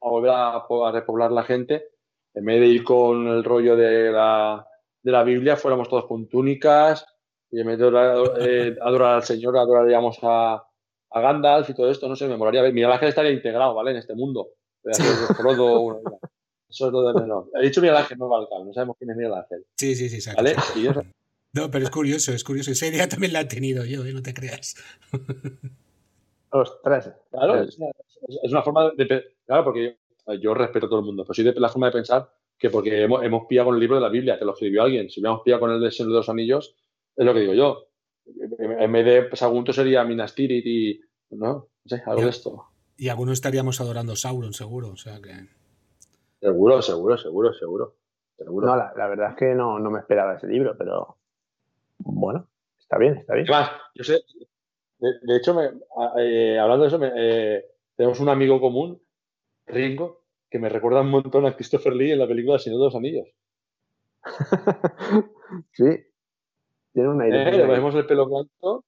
volver 0.00 0.32
a, 0.32 0.92
repoblar 0.92 1.32
la 1.32 1.44
gente, 1.44 1.88
en 2.34 2.44
vez 2.44 2.60
de 2.60 2.66
ir 2.66 2.84
con 2.84 3.28
el 3.28 3.44
rollo 3.44 3.76
de 3.76 4.10
la, 4.10 4.66
de 5.02 5.12
la 5.12 5.22
Biblia, 5.22 5.56
fuéramos 5.56 5.88
todos 5.88 6.06
con 6.06 6.28
túnicas 6.28 7.06
y 7.50 7.60
en 7.60 7.66
vez 7.68 7.78
de 7.78 7.88
eh, 8.40 8.76
adorar 8.82 9.14
al 9.14 9.22
Señor, 9.22 9.56
adoraríamos 9.56 10.18
a, 10.22 10.66
a 11.10 11.20
Gandalf 11.20 11.70
y 11.70 11.74
todo 11.74 11.90
esto, 11.90 12.08
no 12.08 12.16
sé, 12.16 12.26
me 12.26 12.36
molaría 12.36 12.62
ver. 12.62 12.72
Miguel 12.72 12.90
Ángel 12.90 13.08
estaría 13.08 13.30
integrado, 13.30 13.74
¿vale? 13.74 13.92
En 13.92 13.98
este 13.98 14.14
mundo. 14.14 14.48
Eso 14.82 16.88
es 16.88 16.92
lo 16.92 17.12
de 17.12 17.20
menos. 17.20 17.46
He 17.54 17.62
dicho 17.62 17.80
Miguel 17.80 17.96
Ángel, 17.96 18.18
no 18.18 18.28
Valcal, 18.28 18.66
no 18.66 18.72
sabemos 18.72 18.96
quién 18.98 19.10
es 19.10 19.16
Miguel 19.16 19.34
Ángel. 19.34 19.64
Sí, 19.76 19.94
sí, 19.94 20.08
sí, 20.08 20.16
exacto. 20.16 20.42
¿Vale? 20.42 20.56
No, 21.54 21.70
pero 21.70 21.84
es 21.84 21.90
curioso, 21.90 22.32
es 22.32 22.44
curioso. 22.44 22.70
Esa 22.72 22.86
idea 22.86 23.08
también 23.08 23.32
la 23.32 23.42
he 23.42 23.44
tenido 23.46 23.84
yo, 23.84 24.04
¿eh? 24.04 24.12
no 24.12 24.22
te 24.22 24.34
creas. 24.34 24.76
Ostras. 26.50 27.12
Claro, 27.30 27.62
es 27.62 27.78
una, 27.78 28.62
forma 28.62 28.90
de. 28.96 29.24
Claro, 29.46 29.64
porque 29.64 29.98
yo, 30.40 30.54
respeto 30.54 30.86
a 30.86 30.88
todo 30.88 31.00
el 31.00 31.06
mundo, 31.06 31.24
pero 31.24 31.34
sí 31.34 31.42
de 31.42 31.52
la 31.54 31.68
forma 31.68 31.86
de 31.86 31.92
pensar 31.92 32.30
que 32.58 32.70
porque 32.70 33.02
hemos, 33.02 33.22
hemos 33.24 33.46
pillado 33.46 33.66
con 33.66 33.74
el 33.74 33.80
libro 33.80 33.96
de 33.96 34.02
la 34.02 34.08
Biblia, 34.08 34.38
que 34.38 34.44
lo 34.44 34.52
escribió 34.52 34.82
alguien, 34.82 35.10
si 35.10 35.20
hubiéramos 35.20 35.42
pillado 35.42 35.60
con 35.60 35.72
el 35.72 35.80
de 35.80 35.90
de 35.90 36.04
los 36.04 36.28
Anillos, 36.28 36.76
es 37.16 37.24
lo 37.24 37.34
que 37.34 37.40
digo 37.40 37.54
yo 37.54 37.88
en 38.26 38.92
vez 38.92 39.04
de 39.04 39.36
Sagunto 39.36 39.72
sería 39.72 40.04
Minas 40.04 40.34
Tirith 40.34 40.66
y, 40.66 41.00
¿no? 41.30 41.68
sé, 41.84 42.02
algo 42.06 42.22
de 42.22 42.28
esto. 42.28 42.64
Y 42.96 43.08
algunos 43.08 43.34
estaríamos 43.34 43.80
adorando 43.80 44.16
Sauron, 44.16 44.52
seguro, 44.52 44.90
o 44.90 44.96
sea 44.96 45.20
que... 45.20 45.48
Seguro, 46.40 46.82
seguro, 46.82 47.16
seguro, 47.16 47.52
seguro. 47.54 47.96
seguro. 48.36 48.66
No, 48.66 48.76
la, 48.76 49.08
verdad 49.08 49.30
es 49.30 49.36
que 49.36 49.54
no, 49.54 49.78
me 49.78 49.98
esperaba 49.98 50.36
ese 50.36 50.46
libro, 50.46 50.76
pero 50.76 51.18
bueno, 51.98 52.48
está 52.78 52.98
bien, 52.98 53.16
está 53.18 53.34
bien. 53.34 53.46
Además, 53.48 53.72
yo 53.94 54.04
sé, 54.04 54.20
de, 54.98 55.36
hecho, 55.36 55.60
eh, 56.18 56.58
hablando 56.58 56.82
de 56.82 56.88
eso, 56.88 57.00
eh, 57.02 57.64
tenemos 57.96 58.20
un 58.20 58.28
amigo 58.28 58.60
común, 58.60 59.00
Ringo, 59.66 60.22
que 60.50 60.58
me 60.58 60.68
recuerda 60.68 61.00
un 61.00 61.10
montón 61.10 61.46
a 61.46 61.56
Christopher 61.56 61.94
Lee 61.94 62.12
en 62.12 62.20
la 62.20 62.28
película 62.28 62.58
Señor 62.58 62.78
de 62.78 62.84
los 62.84 62.94
Anillos. 62.94 63.28
sí, 65.72 66.06
tiene 66.92 67.08
una 67.08 67.28
idea. 67.28 67.48
Eh, 67.48 67.58
le 67.58 67.66
ponemos 67.66 67.94
el 67.94 68.06
pelo 68.06 68.26
blanco. 68.26 68.84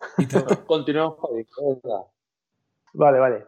Continuamos 0.66 1.18
Vale, 2.92 3.18
vale. 3.18 3.44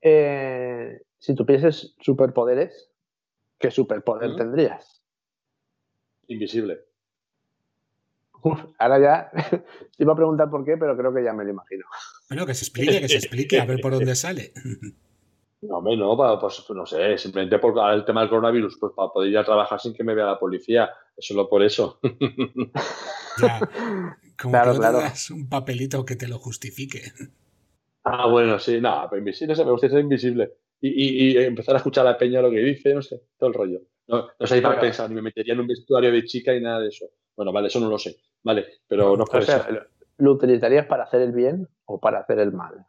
Eh, 0.00 1.02
si 1.18 1.34
tuvieses 1.34 1.94
superpoderes, 2.00 2.90
¿qué 3.58 3.70
superpoder 3.70 4.36
tendrías? 4.36 5.02
Invisible. 6.28 6.87
Ahora 8.78 8.98
ya 9.00 9.30
te 9.96 10.02
iba 10.02 10.12
a 10.12 10.16
preguntar 10.16 10.50
por 10.50 10.64
qué, 10.64 10.76
pero 10.76 10.96
creo 10.96 11.14
que 11.14 11.24
ya 11.24 11.32
me 11.32 11.44
lo 11.44 11.50
imagino. 11.50 11.84
Bueno, 12.28 12.46
que 12.46 12.54
se 12.54 12.64
explique, 12.64 13.00
que 13.00 13.08
se 13.08 13.16
explique, 13.16 13.60
a 13.60 13.64
ver 13.64 13.80
por 13.80 13.92
dónde 13.92 14.14
sale. 14.14 14.52
No, 15.60 15.78
hombre, 15.78 15.96
no, 15.96 16.16
pues, 16.40 16.64
no 16.70 16.86
sé, 16.86 17.18
simplemente 17.18 17.58
por 17.58 17.74
el 17.92 18.04
tema 18.04 18.20
del 18.20 18.30
coronavirus, 18.30 18.78
pues 18.78 18.92
para 18.94 19.08
poder 19.08 19.30
ir 19.30 19.38
a 19.38 19.44
trabajar 19.44 19.80
sin 19.80 19.92
que 19.92 20.04
me 20.04 20.14
vea 20.14 20.26
la 20.26 20.38
policía, 20.38 20.88
solo 21.16 21.48
por 21.48 21.62
eso. 21.62 21.98
Ya, 23.40 23.60
como 24.36 24.50
claro, 24.50 24.72
que 24.72 24.78
claro. 24.78 24.98
un 25.30 25.48
papelito 25.48 26.04
que 26.04 26.16
te 26.16 26.26
lo 26.26 26.40
justifique. 26.40 27.02
Ah, 28.02 28.26
bueno, 28.26 28.58
sí, 28.58 28.80
no, 28.80 29.06
pero 29.08 29.20
invisible, 29.20 29.52
no 29.52 29.54
sé, 29.54 29.64
me 29.64 29.70
gusta 29.70 29.88
ser 29.88 30.00
invisible. 30.00 30.54
Y, 30.80 31.28
y, 31.30 31.38
empezar 31.38 31.76
a 31.76 31.78
escuchar 31.78 32.04
a 32.04 32.10
la 32.10 32.18
peña 32.18 32.42
lo 32.42 32.50
que 32.50 32.58
dice, 32.58 32.92
no 32.94 33.00
sé, 33.00 33.22
todo 33.38 33.50
el 33.50 33.54
rollo. 33.54 33.80
No, 34.08 34.26
no 34.36 34.46
sé 34.46 34.60
para 34.60 34.80
pensar, 34.80 35.08
ni 35.08 35.14
me 35.14 35.22
metería 35.22 35.54
en 35.54 35.60
un 35.60 35.68
vestuario 35.68 36.10
de 36.10 36.24
chica 36.24 36.52
y 36.52 36.60
nada 36.60 36.80
de 36.80 36.88
eso. 36.88 37.06
Bueno, 37.38 37.52
vale, 37.52 37.68
eso 37.68 37.78
no 37.78 37.88
lo 37.88 38.00
sé, 38.00 38.16
vale, 38.42 38.66
pero 38.88 39.16
no, 39.16 39.24
no 39.24 39.26
¿Lo 40.16 40.32
utilizarías 40.32 40.86
para 40.86 41.04
hacer 41.04 41.20
el 41.20 41.30
bien 41.30 41.68
o 41.84 42.00
para 42.00 42.18
hacer 42.18 42.40
el 42.40 42.52
mal? 42.52 42.84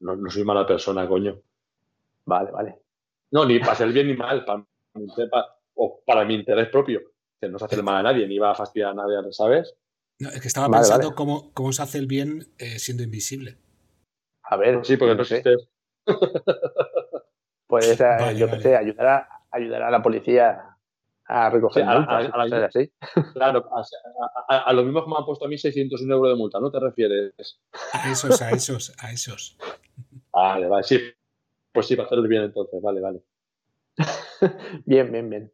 no, 0.00 0.14
no 0.14 0.30
soy 0.30 0.44
mala 0.44 0.66
persona, 0.66 1.08
coño. 1.08 1.40
Vale, 2.26 2.50
vale. 2.50 2.78
No, 3.30 3.46
ni 3.46 3.58
para 3.60 3.72
hacer 3.72 3.90
bien 3.92 4.08
ni 4.08 4.14
mal, 4.14 4.44
para, 4.44 4.62
o 5.74 6.02
para 6.04 6.26
mi 6.26 6.34
interés 6.34 6.68
propio. 6.68 7.00
Que 7.40 7.48
no 7.48 7.58
se 7.58 7.64
hace 7.64 7.76
el 7.76 7.82
mal 7.82 7.96
a 7.96 8.02
nadie, 8.02 8.28
ni 8.28 8.38
va 8.38 8.50
a 8.50 8.54
fastidiar 8.54 8.90
a 8.90 8.94
nadie, 8.94 9.32
¿sabes? 9.32 9.74
No, 10.18 10.28
es 10.28 10.42
que 10.42 10.48
estaba 10.48 10.68
pensando 10.68 11.14
Cómo, 11.14 11.54
cómo, 11.54 11.72
se 11.72 11.82
hace 11.82 11.96
el 11.96 12.06
bien 12.06 12.46
eh, 12.58 12.78
siendo 12.78 13.02
invisible. 13.02 13.56
A 14.42 14.58
ver. 14.58 14.84
Sí, 14.84 14.98
porque 14.98 15.14
no, 15.14 15.22
existe. 15.22 15.56
Pues 17.68 17.98
yo 18.36 18.48
pensé, 18.48 18.76
ayudar 18.76 19.06
a, 19.08 19.28
ayudar 19.50 19.82
a 19.82 19.90
la 19.90 20.00
policía 20.00 20.75
a 21.28 21.50
recoger 21.50 21.82
a, 21.84 21.98
multas, 21.98 22.74
así. 22.74 22.92
Claro, 23.32 23.68
a, 24.48 24.72
lo 24.72 24.84
mismo 24.84 25.04
que 25.04 25.10
me 25.10 25.16
han 25.16 25.24
puesto 25.24 25.44
a 25.44 25.48
mí 25.48 25.58
601 25.58 26.14
euros 26.14 26.32
de 26.32 26.36
multa, 26.36 26.60
¿no 26.60 26.70
te 26.70 26.78
refieres? 26.78 27.60
A 27.92 28.10
esos, 28.10 28.40
a 28.42 28.50
esos, 28.50 28.94
a 28.98 29.12
esos. 29.12 29.58
Vale, 30.32 30.68
vale, 30.68 30.84
sí. 30.84 31.00
Pues 31.72 31.86
sí, 31.86 31.96
para 31.96 32.06
hacer 32.06 32.18
el 32.18 32.28
bien 32.28 32.42
entonces, 32.42 32.80
vale, 32.80 33.00
vale. 33.00 33.22
bien, 34.84 35.10
bien, 35.10 35.28
bien. 35.28 35.52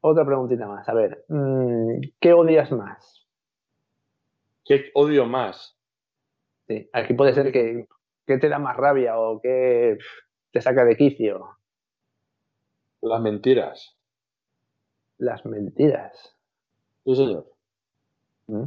Otra 0.00 0.24
preguntita 0.24 0.66
más. 0.66 0.88
A 0.88 0.94
ver, 0.94 1.24
mm, 1.28 2.00
¿qué 2.20 2.32
odias 2.32 2.70
más? 2.70 3.26
¿Qué 4.64 4.90
odio 4.94 5.26
más? 5.26 5.76
Sí, 6.68 6.88
aquí 6.92 7.14
puede 7.14 7.34
ser 7.34 7.52
que, 7.52 7.86
que 8.26 8.38
te 8.38 8.48
da 8.48 8.58
más 8.58 8.76
rabia 8.76 9.18
o 9.18 9.40
que 9.40 9.98
te 10.52 10.60
saca 10.60 10.84
de 10.84 10.96
quicio. 10.96 11.56
Las 13.00 13.20
mentiras. 13.20 13.95
Las 15.18 15.44
mentiras. 15.46 16.36
Sí, 17.04 17.16
señor. 17.16 17.52
¿Mm? 18.48 18.64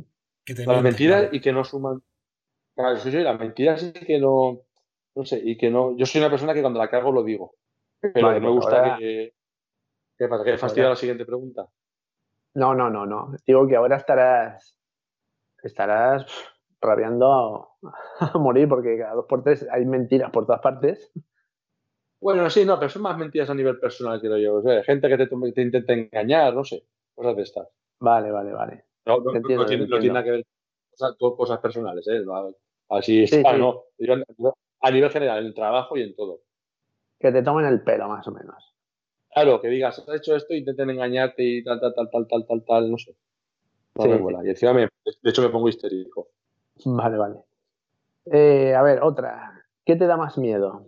las 0.65 0.82
mentiras 0.82 1.29
y 1.32 1.41
que 1.41 1.51
no 1.51 1.63
suman. 1.63 2.01
Claro, 2.75 2.98
sí, 2.98 3.12
sí, 3.12 3.18
las 3.18 3.39
mentiras 3.39 3.84
y 3.84 3.91
que 3.91 4.20
no. 4.20 4.62
No 5.15 5.25
sé, 5.25 5.41
y 5.44 5.58
que 5.58 5.70
no. 5.70 5.96
Yo 5.98 6.06
soy 6.06 6.22
una 6.22 6.29
persona 6.29 6.53
que 6.53 6.62
cuando 6.62 6.79
la 6.79 6.89
cago 6.89 7.12
lo 7.12 7.24
digo. 7.24 7.56
Pero 8.01 8.32
me 8.32 8.39
pues 8.39 8.53
gusta 8.53 8.98
que, 8.98 9.34
¿Qué 10.18 10.27
pasa? 10.27 10.44
¿Que 10.44 10.58
fastidia 10.58 10.89
la 10.89 10.96
siguiente 10.96 11.25
pregunta? 11.25 11.70
No, 12.56 12.74
no, 12.74 12.89
no, 12.89 13.06
no. 13.06 13.32
Digo 13.46 13.68
que 13.68 13.75
ahora 13.75 13.98
estarás. 13.98 14.77
Estarás 15.63 16.25
rabiando 16.82 17.72
a, 18.22 18.32
morir 18.39 18.68
porque 18.68 18.98
cada 18.98 19.15
dos 19.15 19.25
por 19.27 19.44
tres 19.44 19.68
hay 19.72 19.86
mentiras 19.86 20.32
por 20.32 20.46
todas 20.46 20.62
partes. 20.62 21.12
Bueno, 22.22 22.50
sí, 22.50 22.66
no, 22.66 22.78
pero 22.78 22.90
son 22.90 23.02
más 23.02 23.18
mentiras 23.18 23.50
a 23.50 23.56
nivel 23.56 23.80
personal, 23.80 24.20
quiero 24.20 24.38
yo. 24.38 24.56
O 24.56 24.62
sea, 24.62 24.84
gente 24.84 25.08
que 25.08 25.18
te, 25.18 25.28
te 25.28 25.62
intenta 25.62 25.94
engañar, 25.94 26.54
no 26.54 26.64
sé, 26.64 26.84
cosas 27.16 27.36
de 27.36 27.44
estas. 27.44 27.68
Vale, 28.00 28.32
vale, 28.32 28.52
vale. 28.52 28.86
No, 29.06 29.20
no, 29.20 29.42
tiene, 29.42 29.88
nada 30.10 30.24
que 30.24 30.32
ver 30.32 30.46
con 31.18 31.36
cosas, 31.36 31.60
personales, 31.60 32.08
¿eh? 32.08 32.22
Así, 32.90 33.26
no. 33.58 33.86
A 34.82 34.92
nivel 34.92 35.10
general, 35.10 35.40
en 35.40 35.46
el 35.46 35.54
trabajo 35.54 35.98
y 35.98 36.04
en 36.04 36.16
todo. 36.16 36.42
Que 37.20 37.32
te 37.32 37.42
tomen 37.42 37.66
el 37.66 37.82
pelo, 37.82 38.08
más 38.08 38.28
o 38.28 38.32
menos. 38.32 38.76
Claro, 39.34 39.62
que 39.62 39.68
digas, 39.68 40.00
has 40.00 40.16
hecho 40.16 40.36
esto, 40.36 40.54
intenten 40.54 40.90
engañarte 40.90 41.44
y 41.44 41.64
tal, 41.64 41.80
tal, 41.80 41.94
tal, 41.94 42.10
tal, 42.10 42.28
tal, 42.28 42.46
tal, 42.46 42.66
tal, 42.66 42.92
no 42.92 42.98
sé. 42.98 43.16
No 43.96 44.06
me 44.06 44.18
mola. 44.18 44.40
Y 44.44 44.50
encima, 44.50 44.74
me, 44.74 44.82
de 44.82 45.30
hecho, 45.30 45.42
me 45.42 45.50
pongo 45.50 45.70
histérico. 45.70 46.30
Vale, 46.86 47.18
vale. 47.18 47.36
Eh, 48.26 48.74
a 48.74 48.82
ver, 48.82 49.02
otra. 49.04 49.66
¿Qué 49.86 49.96
te 49.96 50.08
da 50.08 50.18
más 50.18 50.38
miedo? 50.38 50.86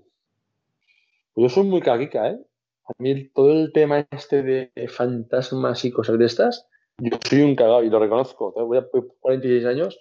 Yo 1.36 1.50
soy 1.50 1.64
muy 1.64 1.82
caquica, 1.82 2.30
¿eh? 2.30 2.40
A 2.86 2.94
mí 2.98 3.30
todo 3.30 3.52
el 3.52 3.72
tema 3.72 4.06
este 4.12 4.44
de 4.44 4.72
fantasmas 4.90 5.86
y 5.86 5.92
cosas 5.92 6.18
de 6.18 6.26
estas, 6.26 6.68
yo 6.98 7.18
soy 7.28 7.42
un 7.42 7.56
cagado 7.56 7.84
y 7.84 7.90
lo 7.90 8.00
reconozco. 8.00 8.52
Voy 8.52 8.78
a 8.78 8.86
46 9.20 9.66
años 9.66 10.00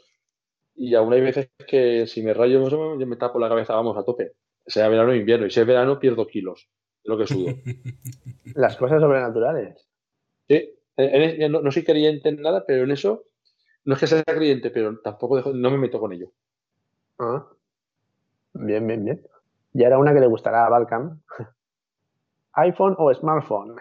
y 0.75 0.95
aún 0.95 1.13
hay 1.13 1.21
veces 1.21 1.51
que 1.67 2.07
si 2.07 2.23
me 2.23 2.35
rayo, 2.35 2.69
yo 2.69 3.07
me 3.07 3.17
tapo 3.17 3.39
la 3.39 3.49
cabeza, 3.49 3.75
vamos, 3.75 3.97
a 3.97 4.05
tope. 4.05 4.33
Sea 4.67 4.89
verano 4.89 5.13
o 5.13 5.15
invierno. 5.15 5.47
Y 5.47 5.51
si 5.51 5.61
es 5.61 5.67
verano, 5.67 5.99
pierdo 5.99 6.27
kilos 6.27 6.69
de 7.03 7.11
lo 7.11 7.19
que 7.19 7.27
sudo. 7.27 7.55
Las 8.55 8.77
cosas 8.77 9.01
sobrenaturales. 9.01 9.89
Sí. 10.49 10.75
No, 11.49 11.63
no 11.63 11.73
soy 11.73 11.85
creyente 11.85 12.29
en 12.29 12.43
nada, 12.43 12.65
pero 12.67 12.85
en 12.85 12.91
eso 12.91 13.25
no 13.85 13.95
es 13.95 14.01
que 14.01 14.07
sea 14.07 14.23
creyente, 14.25 14.71
pero 14.71 15.01
tampoco 15.01 15.41
no 15.53 15.71
me 15.71 15.79
meto 15.79 15.99
con 15.99 16.13
ello. 16.13 16.33
Ah. 17.19 17.47
Bien, 18.53 18.87
bien, 18.87 19.05
bien. 19.05 19.23
Y 19.73 19.85
ahora 19.85 19.99
una 19.99 20.13
que 20.13 20.21
le 20.21 20.27
gustará 20.27 20.67
a 20.67 20.71
Balcam. 20.71 21.21
¿iPhone 22.55 22.97
o 22.99 23.13
smartphone? 23.15 23.77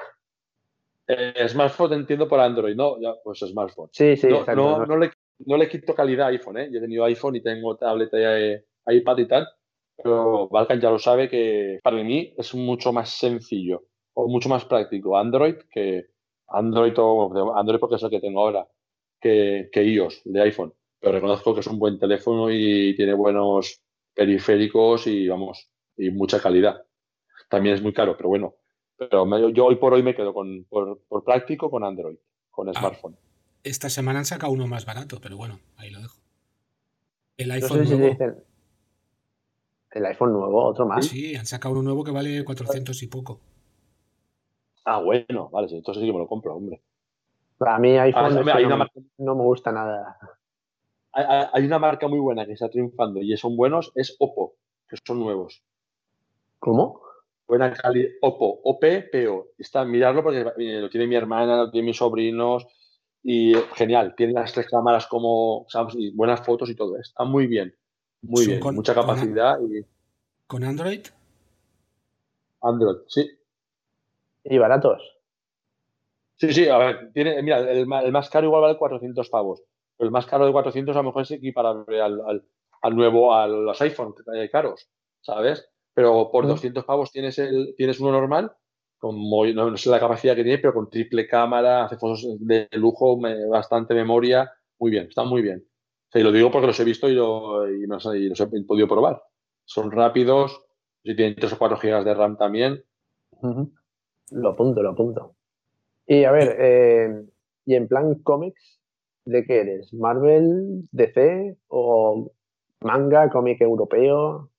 Eh, 1.07 1.47
smartphone 1.49 1.93
entiendo 1.93 2.27
por 2.27 2.39
Android, 2.39 2.75
¿no? 2.75 2.99
Ya, 3.01 3.15
pues 3.23 3.39
smartphone. 3.39 3.89
Sí, 3.91 4.15
sí, 4.15 4.27
no, 4.27 4.39
exacto. 4.39 4.85
No, 4.85 4.97
le, 4.97 5.11
no, 5.45 5.57
le, 5.57 5.67
quito 5.67 5.95
calidad 5.95 6.27
a 6.27 6.29
iPhone, 6.29 6.57
¿eh? 6.59 6.69
Yo 6.71 6.77
he 6.77 6.81
tenido 6.81 7.03
iPhone 7.05 7.35
y 7.35 7.41
tengo 7.41 7.75
tableta 7.77 8.17
y 8.19 8.63
iPad 8.87 9.17
y 9.17 9.27
tal, 9.27 9.47
pero 9.95 10.47
Balkan 10.49 10.79
ya 10.79 10.91
lo 10.91 10.99
sabe 10.99 11.27
que 11.29 11.79
para 11.83 11.97
mí 11.97 12.33
es 12.37 12.53
mucho 12.53 12.93
más 12.93 13.09
sencillo 13.09 13.83
o 14.13 14.27
mucho 14.27 14.49
más 14.49 14.65
práctico 14.65 15.17
Android 15.17 15.55
que 15.71 16.07
Android 16.47 16.93
o 16.97 17.55
Android 17.55 17.79
porque 17.79 17.95
es 17.95 18.03
el 18.03 18.09
que 18.09 18.19
tengo 18.19 18.41
ahora, 18.41 18.67
que, 19.19 19.69
que 19.71 19.83
iOS 19.83 20.21
de 20.25 20.41
iPhone. 20.41 20.73
Pero 20.99 21.13
reconozco 21.13 21.53
que 21.53 21.61
es 21.61 21.67
un 21.67 21.79
buen 21.79 21.97
teléfono 21.97 22.51
y 22.51 22.95
tiene 22.95 23.13
buenos 23.13 23.81
periféricos 24.13 25.07
y 25.07 25.27
vamos, 25.27 25.69
y 25.99 26.09
mucha 26.09 26.41
calidad. 26.41 26.83
También 27.49 27.75
es 27.75 27.81
muy 27.81 27.93
caro, 27.93 28.15
pero 28.17 28.29
bueno. 28.29 28.55
Pero 28.97 29.49
yo 29.49 29.65
hoy 29.65 29.75
por 29.75 29.93
hoy 29.93 30.03
me 30.03 30.15
quedo 30.15 30.33
con, 30.33 30.65
por, 30.65 31.23
práctico 31.23 31.69
con 31.69 31.83
Android, 31.83 32.17
con 32.49 32.69
ah, 32.69 32.73
smartphone. 32.73 33.17
Esta 33.63 33.89
semana 33.89 34.19
han 34.19 34.25
sacado 34.25 34.51
uno 34.51 34.67
más 34.67 34.85
barato, 34.85 35.19
pero 35.21 35.37
bueno, 35.37 35.59
ahí 35.77 35.89
lo 35.89 35.99
dejo. 35.99 36.17
El 37.37 37.51
iPhone 37.51 37.83
nuevo. 37.85 38.17
el 39.91 40.05
iPhone 40.05 40.33
nuevo, 40.33 40.65
otro 40.65 40.85
más. 40.85 41.05
Sí, 41.05 41.35
han 41.35 41.45
sacado 41.45 41.73
uno 41.75 41.83
nuevo 41.83 42.03
que 42.03 42.11
vale 42.11 42.43
400 42.43 43.01
y 43.03 43.07
poco. 43.07 43.39
Ah, 44.85 44.99
bueno, 44.99 45.49
vale, 45.49 45.67
entonces 45.71 46.01
sí 46.01 46.07
que 46.07 46.13
me 46.13 46.19
lo 46.19 46.27
compro, 46.27 46.55
hombre. 46.55 46.81
Para 47.57 47.77
mí 47.77 47.97
iPhone 47.97 48.37
ah, 48.37 48.87
no, 49.17 49.35
me 49.35 49.43
gusta 49.43 49.71
nada. 49.71 50.17
Hay, 51.11 51.65
una 51.65 51.79
marca 51.79 52.07
muy 52.07 52.19
buena 52.19 52.45
que 52.45 52.53
está 52.53 52.69
triunfando 52.69 53.21
y 53.21 53.35
son 53.37 53.57
buenos, 53.57 53.91
es 53.95 54.15
Oppo, 54.19 54.55
que 54.87 54.97
son 55.05 55.19
nuevos. 55.19 55.63
¿Cómo? 56.59 57.01
Buena 57.47 57.73
calidad. 57.73 58.09
Oppo, 58.21 58.59
O-P-P-O. 58.63 59.47
Está, 59.57 59.83
mirarlo 59.85 60.21
porque 60.21 60.43
lo 60.43 60.89
tiene 60.89 61.07
mi 61.07 61.15
hermana, 61.15 61.57
lo 61.57 61.71
tiene 61.71 61.87
mis 61.87 61.97
sobrinos. 61.97 62.67
Y 63.23 63.53
genial, 63.75 64.13
tiene 64.15 64.33
las 64.33 64.53
tres 64.53 64.67
cámaras 64.67 65.07
como 65.07 65.65
y 65.93 66.11
buenas 66.11 66.45
fotos 66.45 66.69
y 66.69 66.75
todo. 66.75 66.97
Está 66.97 67.23
muy 67.23 67.47
bien. 67.47 67.75
Muy 68.21 68.45
bien. 68.45 68.59
mucha 68.75 68.93
capacidad. 68.93 69.57
Con, 69.57 69.75
y... 69.75 69.81
¿Con 70.47 70.63
Android? 70.63 71.01
Android, 72.61 72.97
sí. 73.07 73.29
¿Y 74.43 74.57
baratos? 74.57 75.01
Sí, 76.35 76.53
sí, 76.53 76.69
a 76.69 76.77
ver, 76.77 77.11
tiene, 77.13 77.41
mira, 77.41 77.59
el, 77.59 77.85
más 77.87 78.29
caro 78.29 78.47
igual 78.47 78.61
vale 78.61 78.77
400 78.77 79.29
pavos. 79.29 79.61
Pero 79.97 80.07
el 80.07 80.11
más 80.11 80.25
caro 80.25 80.45
de 80.45 80.53
400 80.53 80.95
a 80.95 80.99
lo 80.99 81.03
mejor 81.03 81.23
es 81.23 81.31
equiparable 81.31 82.01
al, 82.01 82.21
al, 82.21 82.45
al 82.81 82.95
nuevo, 82.95 83.33
a 83.33 83.47
los 83.47 83.81
iPhones 83.81 84.15
que 84.23 84.49
caros, 84.49 84.89
¿sabes? 85.19 85.69
Pero 85.93 86.29
por 86.31 86.47
200 86.47 86.85
pavos 86.85 87.11
tienes, 87.11 87.39
el, 87.39 87.73
tienes 87.75 87.99
uno 87.99 88.11
normal, 88.11 88.51
con 88.97 89.15
no, 89.55 89.77
sé 89.77 89.89
la 89.89 89.99
capacidad 89.99 90.35
que 90.35 90.43
tiene, 90.43 90.59
pero 90.59 90.73
con 90.73 90.89
triple 90.89 91.27
cámara, 91.27 91.85
hace 91.85 91.97
fotos 91.97 92.27
de 92.39 92.67
lujo, 92.73 93.19
bastante 93.49 93.93
memoria, 93.93 94.51
muy 94.77 94.91
bien, 94.91 95.07
está 95.07 95.23
muy 95.23 95.41
bien. 95.41 95.63
y 96.13 96.19
lo 96.19 96.31
digo 96.31 96.51
porque 96.51 96.67
los 96.67 96.79
he 96.79 96.83
visto 96.83 97.09
y, 97.09 97.15
los, 97.15 98.05
he 98.05 98.63
podido 98.67 98.87
probar. 98.87 99.21
Son 99.65 99.91
rápidos, 99.91 100.61
si 101.03 101.15
tienen 101.15 101.35
3 101.35 101.53
o 101.53 101.57
4 101.57 101.77
GB 101.77 102.03
de 102.03 102.13
RAM 102.13 102.37
también. 102.37 102.83
Lo 104.31 104.49
apunto, 104.49 104.81
lo 104.83 104.89
apunto. 104.91 105.35
Y 106.05 106.23
a 106.23 106.31
ver, 106.31 106.55
eh, 106.59 107.25
¿y 107.65 107.75
en 107.75 107.87
plan 107.87 108.15
cómics, 108.15 108.81
de 109.25 109.45
qué 109.45 109.61
eres? 109.61 109.93
¿Marvel, 109.93 110.87
DC 110.91 111.57
o 111.67 112.31
manga, 112.81 113.29
cómic 113.29 113.61
europeo? 113.61 114.49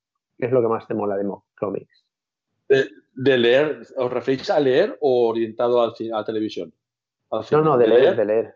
¿Qué 0.40 0.46
es 0.46 0.52
lo 0.52 0.62
que 0.62 0.68
más 0.68 0.88
te 0.88 0.94
mola 0.94 1.18
de 1.18 1.30
cómics? 1.58 2.04
De, 2.68 3.38
leer, 3.38 3.82
¿os 3.96 4.10
referís 4.10 4.48
a 4.48 4.58
leer 4.58 4.96
o 5.00 5.28
orientado 5.28 5.82
al, 5.82 5.92
a 6.14 6.24
televisión? 6.24 6.72
no, 7.30 7.62
no, 7.62 7.76
de, 7.76 7.86
leer, 7.86 8.16
de 8.16 8.24
leer. 8.24 8.54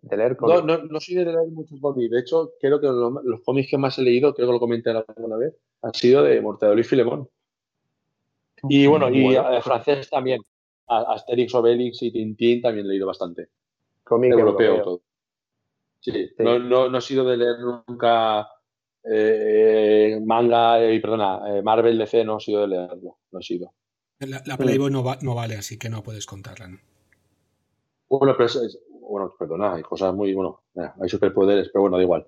De 0.00 0.16
leer 0.16 0.36
no, 0.40 0.62
no, 0.62 0.78
no, 0.78 1.00
soy 1.00 1.16
de 1.16 1.26
leer 1.26 1.48
muchos 1.50 1.78
cómics. 1.80 2.10
De 2.10 2.20
hecho, 2.20 2.52
creo 2.58 2.80
que 2.80 2.86
los, 2.86 3.40
cómics 3.44 3.70
que 3.70 3.76
más 3.76 3.98
he 3.98 4.02
leído, 4.02 4.34
creo 4.34 4.48
que 4.48 4.52
lo 4.54 4.60
comenté 4.60 4.90
alguna 4.90 5.36
vez, 5.36 5.54
han 5.82 5.92
sido 5.92 6.22
de 6.22 6.40
Mortadelo 6.40 6.80
y 6.80 6.84
Filemón. 6.84 7.28
Y 8.68 8.86
bueno, 8.86 9.10
y 9.10 9.36
francés 9.60 10.08
también. 10.08 10.40
Asterix, 10.88 11.52
Obelix 11.54 12.00
y 12.02 12.12
Tintín 12.12 12.62
también 12.62 12.86
he 12.86 12.90
leído 12.90 13.08
bastante. 13.08 13.48
Cómic 14.04 14.32
europeo, 14.32 14.82
todo. 14.82 15.00
Sí, 16.00 16.30
No, 16.38 16.58
no, 16.60 16.88
no 16.88 16.98
he 16.98 17.00
sido 17.00 17.24
de 17.24 17.36
leer 17.36 17.56
nunca 17.58 18.48
eh, 19.08 20.20
manga, 20.24 20.84
y 20.84 21.00
perdona, 21.00 21.40
eh, 21.48 21.62
Marvel 21.62 21.98
DC 21.98 22.24
no 22.24 22.38
he 22.38 22.40
sido 22.40 22.62
de 22.62 22.68
leerlo, 22.68 23.18
no 23.30 23.38
he 23.38 23.42
sido. 23.42 23.72
La, 24.18 24.56
Playboy 24.56 24.90
no, 24.90 25.04
no, 25.20 25.34
vale, 25.34 25.56
así 25.56 25.78
que 25.78 25.90
no 25.90 26.02
puedes 26.02 26.26
contarla. 26.26 26.68
Bueno, 28.08 28.34
pero 28.36 28.46
es, 28.46 28.78
bueno, 28.88 29.34
perdona, 29.38 29.74
hay 29.74 29.82
cosas 29.82 30.14
muy, 30.14 30.34
bueno, 30.34 30.62
hay 30.74 31.08
superpoderes, 31.08 31.68
pero 31.72 31.82
bueno, 31.82 31.96
da 31.98 32.02
igual. 32.02 32.26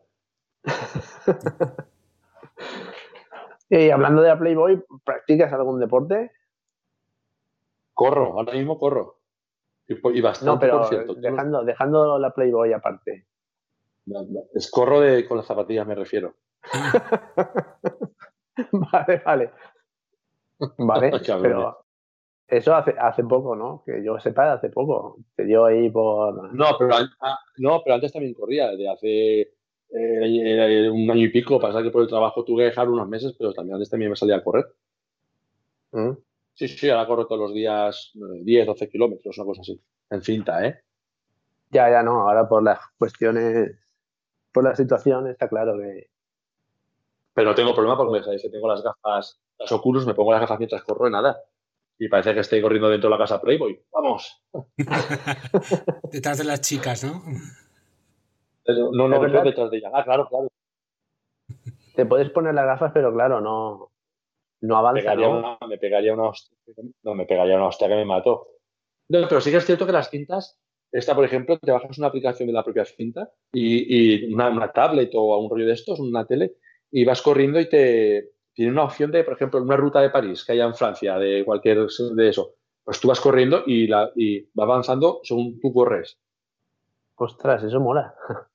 y 3.71 3.91
hablando 3.91 4.23
de 4.23 4.29
la 4.29 4.39
Playboy, 4.39 4.85
¿practicas 5.05 5.53
algún 5.53 5.81
deporte? 5.81 6.31
Corro, 7.95 8.35
ahora 8.35 8.53
mismo 8.53 8.79
corro. 8.79 9.19
Y, 9.89 10.21
bastante, 10.21 10.47
no, 10.47 10.61
pero 10.61 10.79
por 10.79 10.89
cierto. 10.89 11.15
Dejando, 11.15 11.65
dejando 11.65 12.19
la 12.19 12.35
Playboy 12.35 12.73
aparte. 12.75 13.27
Es 14.55 14.71
corro 14.71 15.01
de, 15.01 15.27
con 15.27 15.39
las 15.39 15.47
zapatillas, 15.47 15.87
me 15.87 15.95
refiero. 15.95 16.35
vale, 18.93 19.23
vale. 19.25 19.53
Vale, 20.79 21.11
pero 21.43 21.85
eso 22.49 22.75
hace, 22.75 22.95
hace 22.99 23.23
poco, 23.25 23.55
¿no? 23.55 23.83
Que 23.85 24.03
yo 24.03 24.19
sepa, 24.19 24.53
hace 24.53 24.71
poco. 24.71 25.19
Te 25.37 25.45
dio 25.45 25.67
ahí 25.67 25.91
por. 25.91 26.53
No, 26.55 26.67
pero, 26.79 26.97
ah, 27.21 27.39
no, 27.59 27.83
pero 27.85 27.95
antes 27.95 28.13
también 28.13 28.35
corría, 28.35 28.71
de 28.71 28.89
hace 28.89 29.41
eh, 29.91 30.91
un 30.91 31.11
año 31.11 31.25
y 31.25 31.29
pico. 31.29 31.61
Pasa 31.61 31.83
que 31.83 31.91
por 31.91 32.03
el 32.03 32.09
trabajo 32.09 32.45
tuve 32.45 32.63
que 32.63 32.71
dejar 32.71 32.89
unos 32.89 33.09
meses, 33.09 33.35
pero 33.39 33.53
también 33.53 33.75
antes 33.75 33.91
también 33.91 34.11
me 34.11 34.17
salía 34.17 34.37
a 34.37 34.45
correr. 34.45 34.67
¿Mm? 35.93 36.13
Sí, 36.55 36.69
sí, 36.69 36.91
ahora 36.91 37.07
corro 37.07 37.27
todos 37.27 37.43
los 37.43 37.55
días 37.55 38.13
10, 38.15 38.67
12 38.67 38.89
kilómetros, 38.89 39.39
una 39.39 39.47
cosa 39.47 39.61
así. 39.61 39.81
En 40.11 40.23
cinta, 40.23 40.67
¿eh? 40.67 40.81
Ya, 41.71 41.91
ya 41.91 42.03
no. 42.03 42.23
Ahora 42.23 42.49
por 42.49 42.63
las 42.63 42.81
cuestiones, 42.99 43.77
por 44.53 44.65
la 44.65 44.75
situación, 44.75 45.29
está 45.29 45.49
claro 45.49 45.79
que 45.79 46.09
pero 47.39 47.51
no 47.51 47.55
tengo 47.55 47.73
problema 47.73 47.97
porque 47.97 48.25
sabéis 48.25 48.43
que 48.43 48.51
tengo 48.51 48.67
las 48.67 48.83
gafas, 48.83 49.41
las 49.61 49.71
Oculus, 49.71 50.05
me 50.05 50.15
pongo 50.15 50.33
las 50.33 50.41
gafas 50.41 50.59
mientras 50.59 50.83
corro 50.83 51.07
y 51.07 51.13
nada. 51.13 51.41
Y 51.97 52.09
parece 52.09 52.35
que 52.35 52.41
estoy 52.41 52.61
corriendo 52.61 52.89
dentro 52.89 53.09
de 53.09 53.15
la 53.15 53.23
casa 53.23 53.41
Playboy. 53.41 53.81
¡Vamos! 53.93 54.43
detrás 56.11 56.39
de 56.39 56.45
las 56.45 56.61
chicas, 56.63 57.05
¿no? 57.05 57.23
No, 58.67 59.07
no, 59.07 59.09
no 59.09 59.45
detrás 59.45 59.71
de 59.71 59.77
ellas. 59.77 59.93
Ah, 59.95 60.03
claro, 60.03 60.27
claro. 60.29 60.49
Te 61.95 62.07
puedes 62.07 62.29
poner 62.31 62.55
las 62.55 62.67
gafas, 62.67 62.91
pero 62.93 63.13
claro, 63.13 63.41
no, 63.41 63.93
no 64.63 64.77
avanza. 64.77 64.99
Me 64.99 65.79
pegaría, 65.79 66.13
una, 66.15 66.29
hostia. 66.31 66.59
No, 67.05 67.15
me 67.15 67.25
pegaría 67.25 67.55
una 67.55 67.69
hostia 67.69 67.87
que 67.87 67.95
me 67.95 68.05
mató. 68.05 68.49
No, 69.11 69.29
pero 69.29 69.41
sí 69.41 69.53
que 69.53 69.59
es 69.59 69.65
cierto 69.65 69.87
que 69.87 69.93
las 69.93 70.11
cintas, 70.11 70.59
esta, 70.91 71.15
por 71.15 71.25
ejemplo, 71.25 71.57
te 71.57 71.71
bajas 71.71 71.99
una 71.99 72.09
aplicación 72.09 72.49
de 72.49 72.53
la 72.53 72.65
propia 72.65 72.85
cinta 72.85 73.31
y, 73.53 74.25
y 74.27 74.35
una, 74.35 74.51
una, 74.51 74.73
tablet 74.73 75.13
o 75.15 75.39
un 75.39 75.49
rollo 75.49 75.67
de 75.67 75.75
estos, 75.75 76.01
una 76.01 76.27
tele, 76.27 76.57
y 76.91 77.05
vas 77.05 77.23
corriendo 77.23 77.61
y 77.61 77.69
te 77.69 78.31
tiene 78.53 78.73
una 78.73 78.85
opción 78.85 79.13
de, 79.13 79.23
por 79.23 79.35
ejemplo, 79.35 79.63
una 79.63 79.77
ruta 79.77 80.01
de 80.01 80.11
París 80.11 80.45
que 80.45 80.53
haya 80.53 80.65
en 80.65 80.75
Francia, 80.75 81.17
de 81.19 81.45
cualquier 81.45 81.87
de 81.87 82.29
eso. 82.29 82.55
Pues 82.83 82.99
tú 83.01 83.09
vas 83.09 83.21
corriendo 83.21 83.63
y, 83.67 83.87
la, 83.87 84.11
y 84.17 84.41
va 84.59 84.65
avanzando 84.65 85.21
según 85.23 85.61
tú 85.61 85.73
corres. 85.73 86.19
Ostras, 87.17 87.63
eso 87.65 87.81
mola. 87.81 88.15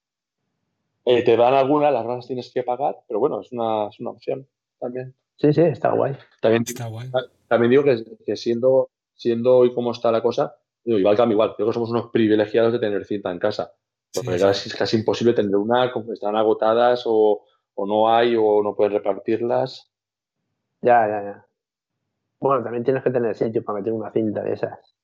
Eh, 1.06 1.22
te 1.22 1.36
dan 1.36 1.54
algunas, 1.54 1.92
las 1.92 2.06
raras 2.06 2.26
tienes 2.26 2.50
que 2.54 2.64
pagar, 2.64 2.96
pero 3.06 3.20
bueno, 3.20 3.42
es 3.42 3.52
una, 3.52 3.90
es 3.90 4.00
una 4.00 4.12
opción 4.12 4.48
también. 4.80 5.14
Sí, 5.36 5.52
sí, 5.52 5.60
está 5.60 5.92
guay. 5.92 6.16
También, 6.42 6.64
está 6.66 6.88
guay. 6.88 7.12
También 7.50 7.72
digo 7.72 7.84
que, 7.84 8.06
que 8.26 8.38
siendo 8.38 8.90
siendo 9.16 9.58
hoy 9.58 9.74
como 9.74 9.92
está 9.92 10.12
la 10.12 10.22
cosa, 10.22 10.58
igual 10.86 11.16
cambia 11.16 11.34
igual, 11.34 11.54
creo 11.56 11.68
que 11.68 11.74
somos 11.74 11.90
unos 11.90 12.10
privilegiados 12.12 12.74
de 12.74 12.80
tener 12.80 13.06
cinta 13.06 13.32
en 13.32 13.40
casa. 13.40 13.74
Porque 14.14 14.36
es 14.36 14.76
casi 14.76 14.98
imposible 14.98 15.34
tener 15.34 15.56
una, 15.56 15.92
están 16.12 16.36
agotadas 16.36 17.04
o, 17.06 17.46
no 17.78 18.10
hay 18.10 18.36
o 18.36 18.62
no 18.64 18.76
puedes 18.76 18.94
repartirlas. 18.94 19.92
Ya, 20.82 21.08
ya, 21.08 21.24
ya. 21.24 21.48
Bueno, 22.40 22.62
también 22.62 22.84
tienes 22.84 23.04
que 23.04 23.10
tener 23.10 23.36
sitio 23.36 23.64
para 23.64 23.80
meter 23.80 23.94
una 23.94 24.12
cinta 24.12 24.44
de 24.44 24.54
esas. 24.54 24.96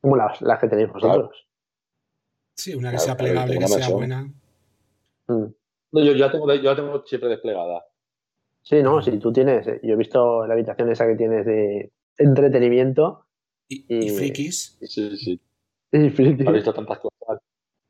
Como 0.00 0.16
las, 0.16 0.38
que 0.60 0.68
tenéis 0.68 0.92
vosotros. 0.92 1.48
Sí, 2.54 2.74
una 2.74 2.92
que 2.92 2.98
sea 2.98 3.16
plegable, 3.16 3.58
que 3.58 3.66
sea 3.66 3.88
buena. 3.88 4.32
Mm. 5.26 5.46
yo, 5.92 6.12
ya 6.12 6.30
tengo, 6.30 6.52
yo 6.54 6.62
la 6.62 6.76
tengo 6.76 7.04
siempre 7.04 7.30
desplegada. 7.30 7.84
Sí, 8.62 8.82
no, 8.82 9.02
si 9.02 9.18
tú 9.18 9.32
tienes, 9.32 9.66
eh, 9.66 9.80
yo 9.82 9.94
he 9.94 9.96
visto 9.96 10.46
la 10.46 10.54
habitación 10.54 10.90
esa 10.90 11.06
que 11.06 11.16
tienes 11.16 11.44
de 11.44 11.92
entretenimiento. 12.18 13.26
Y, 13.68 13.84
y, 13.88 14.10
frikis. 14.10 14.78
Sí, 14.80 15.16
sí. 15.16 15.40
Y 15.92 16.10
frikis. 16.10 16.46
Has 16.46 16.54
visto 16.54 16.72
tantas 16.72 16.98
cosas. 16.98 17.40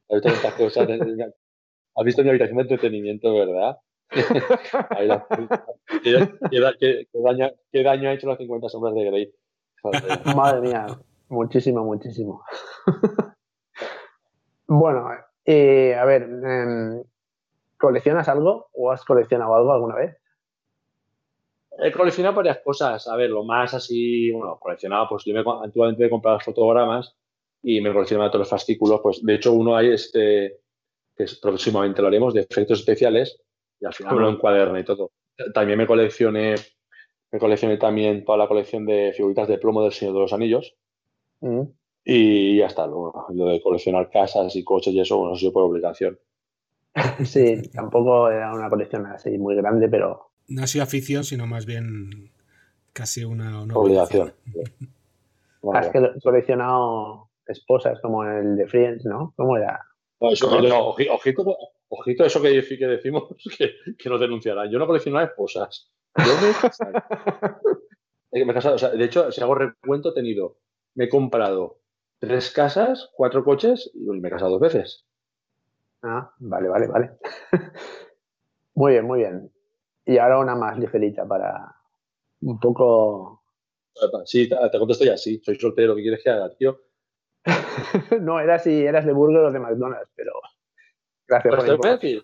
Has 0.08 0.22
visto 0.22 0.28
tantas 0.30 0.54
cosas. 0.54 0.88
Has 0.88 2.04
visto 2.04 2.22
mi 2.22 2.30
habitación 2.30 2.56
de 2.56 2.62
entretenimiento, 2.62 3.34
¿verdad? 3.34 3.76
¿Qué, 6.02 6.10
daño, 6.60 7.50
¿Qué, 7.72 7.82
daño, 7.82 8.08
ha 8.08 8.12
hecho 8.12 8.28
las 8.28 8.38
50 8.38 8.68
sombras 8.68 8.94
de 8.94 9.04
Grey? 9.04 9.34
Madre 10.34 10.60
mía, 10.60 10.86
muchísimo, 11.28 11.84
muchísimo. 11.84 12.42
bueno, 14.66 15.10
eh, 15.44 15.94
a 15.94 16.04
ver, 16.04 16.22
em, 16.22 17.02
¿coleccionas 17.78 18.28
algo 18.28 18.68
o 18.72 18.90
has 18.90 19.04
coleccionado 19.04 19.54
algo 19.54 19.72
alguna 19.72 19.96
vez? 19.96 20.16
He 21.78 21.92
coleccionado 21.92 22.36
varias 22.36 22.58
cosas. 22.58 23.08
A 23.08 23.16
ver, 23.16 23.30
lo 23.30 23.44
más 23.44 23.74
así, 23.74 24.30
bueno, 24.30 24.58
coleccionado, 24.58 25.08
pues 25.08 25.24
yo 25.24 25.34
me, 25.34 25.42
antiguamente 25.62 26.06
he 26.06 26.10
comprado 26.10 26.40
fotogramas 26.40 27.16
y 27.62 27.80
me 27.80 27.92
coleccionaba 27.92 28.30
todos 28.30 28.40
los 28.40 28.50
fascículos. 28.50 29.00
Pues 29.02 29.22
de 29.22 29.34
hecho, 29.34 29.52
uno 29.52 29.76
hay 29.76 29.92
este, 29.92 30.60
que 31.16 31.26
próximamente 31.42 32.00
lo 32.00 32.08
haremos, 32.08 32.32
de 32.34 32.42
efectos 32.42 32.80
especiales, 32.80 33.40
y 33.80 33.86
al 33.86 33.94
final 33.94 34.14
me 34.16 34.22
lo 34.22 34.30
encuaderné 34.30 34.80
y 34.80 34.84
todo. 34.84 35.10
También 35.52 35.78
me 35.78 35.86
coleccioné, 35.86 36.54
me 37.32 37.38
coleccioné 37.38 37.76
también 37.76 38.24
toda 38.24 38.38
la 38.38 38.48
colección 38.48 38.86
de 38.86 39.12
figuritas 39.16 39.48
de 39.48 39.58
plomo 39.58 39.82
del 39.82 39.92
Señor 39.92 40.14
de 40.14 40.20
los 40.20 40.32
Anillos. 40.32 40.76
Mm. 41.40 41.62
Y 42.04 42.58
ya 42.58 42.66
está, 42.66 42.86
lo, 42.86 43.12
de 43.30 43.60
coleccionar 43.62 44.10
casas 44.10 44.54
y 44.56 44.62
coches 44.62 44.92
y 44.92 45.00
eso, 45.00 45.18
bueno, 45.18 45.34
eso 45.34 45.52
por 45.52 45.64
obligación. 45.64 46.18
Sí, 47.24 47.60
tampoco 47.72 48.30
era 48.30 48.54
una 48.54 48.68
colección 48.68 49.06
así 49.06 49.36
muy 49.36 49.56
grande, 49.56 49.88
pero 49.88 50.30
no 50.46 50.62
ha 50.62 50.66
sido 50.66 50.84
afición, 50.84 51.24
sino 51.24 51.46
más 51.46 51.66
bien 51.66 52.30
casi 52.92 53.24
una, 53.24 53.62
obligación. 53.62 54.32
Has 55.72 55.90
coleccionado 56.22 57.30
esposas 57.46 58.00
como 58.00 58.24
el 58.24 58.56
de 58.56 58.66
Friends, 58.66 59.04
¿no? 59.04 59.32
¿Cómo 59.36 59.56
era? 59.56 59.80
ojito, 60.18 61.56
ojito, 62.00 62.24
eso 62.24 62.40
que, 62.42 62.62
que 62.62 62.86
decimos 62.86 63.24
que, 63.58 63.74
que, 63.96 64.08
nos 64.08 64.20
denunciarán. 64.20 64.70
Yo 64.70 64.78
no 64.78 64.86
colecciono 64.86 65.20
esposas. 65.20 65.90
Yo 66.16 66.40
me 68.44 68.50
he 68.50 68.54
casado. 68.54 68.96
de 68.96 69.04
hecho, 69.04 69.30
si 69.30 69.40
hago 69.40 69.54
recuento, 69.54 70.10
he 70.10 70.14
tenido, 70.14 70.58
me 70.94 71.04
he 71.04 71.08
comprado 71.08 71.78
tres 72.18 72.50
casas, 72.50 73.10
cuatro 73.14 73.44
coches 73.44 73.90
y 73.94 74.00
me 74.00 74.28
he 74.28 74.30
casado 74.30 74.52
dos 74.52 74.60
veces. 74.60 75.06
Ah, 76.02 76.32
vale, 76.38 76.68
vale, 76.68 76.86
vale. 76.86 77.10
muy 78.74 78.92
bien, 78.92 79.06
muy 79.06 79.20
bien. 79.20 79.50
Y 80.04 80.18
ahora 80.18 80.38
una 80.38 80.54
más 80.54 80.78
ligerita 80.78 81.26
para 81.26 81.74
un 82.42 82.60
poco. 82.60 83.42
Sí, 84.24 84.48
te 84.48 84.78
contesto 84.78 85.04
ya, 85.04 85.16
sí. 85.16 85.40
Soy 85.44 85.56
soltero, 85.56 85.94
¿qué 85.94 86.02
quieres 86.02 86.22
que 86.22 86.30
haga, 86.30 86.50
tío? 86.56 86.80
no, 88.20 88.40
era 88.40 88.58
si 88.58 88.84
eras 88.84 89.06
de 89.06 89.12
burger 89.12 89.44
o 89.44 89.52
de 89.52 89.60
McDonald's, 89.60 90.10
pero. 90.14 90.32
Gracias 91.26 91.54
pues 91.54 91.70
por 91.70 91.90
decir. 92.00 92.22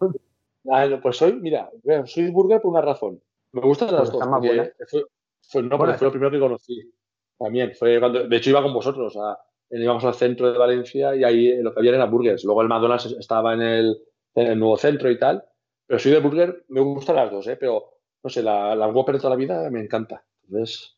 Ah, 0.71 0.87
pues 1.03 1.17
soy, 1.17 1.33
mira, 1.35 1.71
soy 2.05 2.31
burger 2.31 2.61
por 2.61 2.73
una 2.73 2.83
razón. 2.83 3.21
Me 3.53 3.63
gustan 3.63 3.93
las 3.93 4.11
pues 4.11 4.13
dos. 4.13 5.07
Fue, 5.43 5.63
no, 5.63 5.79
porque 5.79 5.95
fue 5.95 6.07
lo 6.07 6.13
primero 6.13 6.31
que 6.31 6.39
conocí. 6.39 6.93
También, 7.39 7.73
fue 7.75 7.99
cuando. 7.99 8.29
De 8.29 8.37
hecho, 8.37 8.51
iba 8.51 8.63
con 8.63 8.75
vosotros. 8.75 9.17
A, 9.17 9.39
íbamos 9.71 10.05
al 10.05 10.15
centro 10.15 10.53
de 10.53 10.59
Valencia 10.59 11.15
y 11.17 11.25
ahí 11.25 11.63
lo 11.63 11.73
que 11.73 11.81
había 11.81 11.95
eran 11.95 12.11
burgers. 12.11 12.45
Luego 12.45 12.63
el 12.63 12.69
McDonald's 12.69 13.17
estaba 13.19 13.55
en 13.55 13.63
el, 13.63 13.99
en 14.35 14.47
el 14.49 14.59
nuevo 14.59 14.77
centro 14.77 15.11
y 15.11 15.19
tal. 15.19 15.45
Pero 15.87 15.99
soy 15.99 16.13
de 16.13 16.21
burger, 16.21 16.65
me 16.69 16.81
gustan 16.81 17.17
las 17.17 17.31
dos, 17.33 17.47
¿eh? 17.49 17.57
pero 17.57 17.95
no 18.23 18.31
sé, 18.31 18.43
la, 18.43 18.77
la 18.77 18.87
Whopper 18.89 19.17
de 19.17 19.21
toda 19.21 19.31
la 19.31 19.37
vida 19.37 19.69
me 19.71 19.81
encanta. 19.81 20.25
Entonces, 20.45 20.97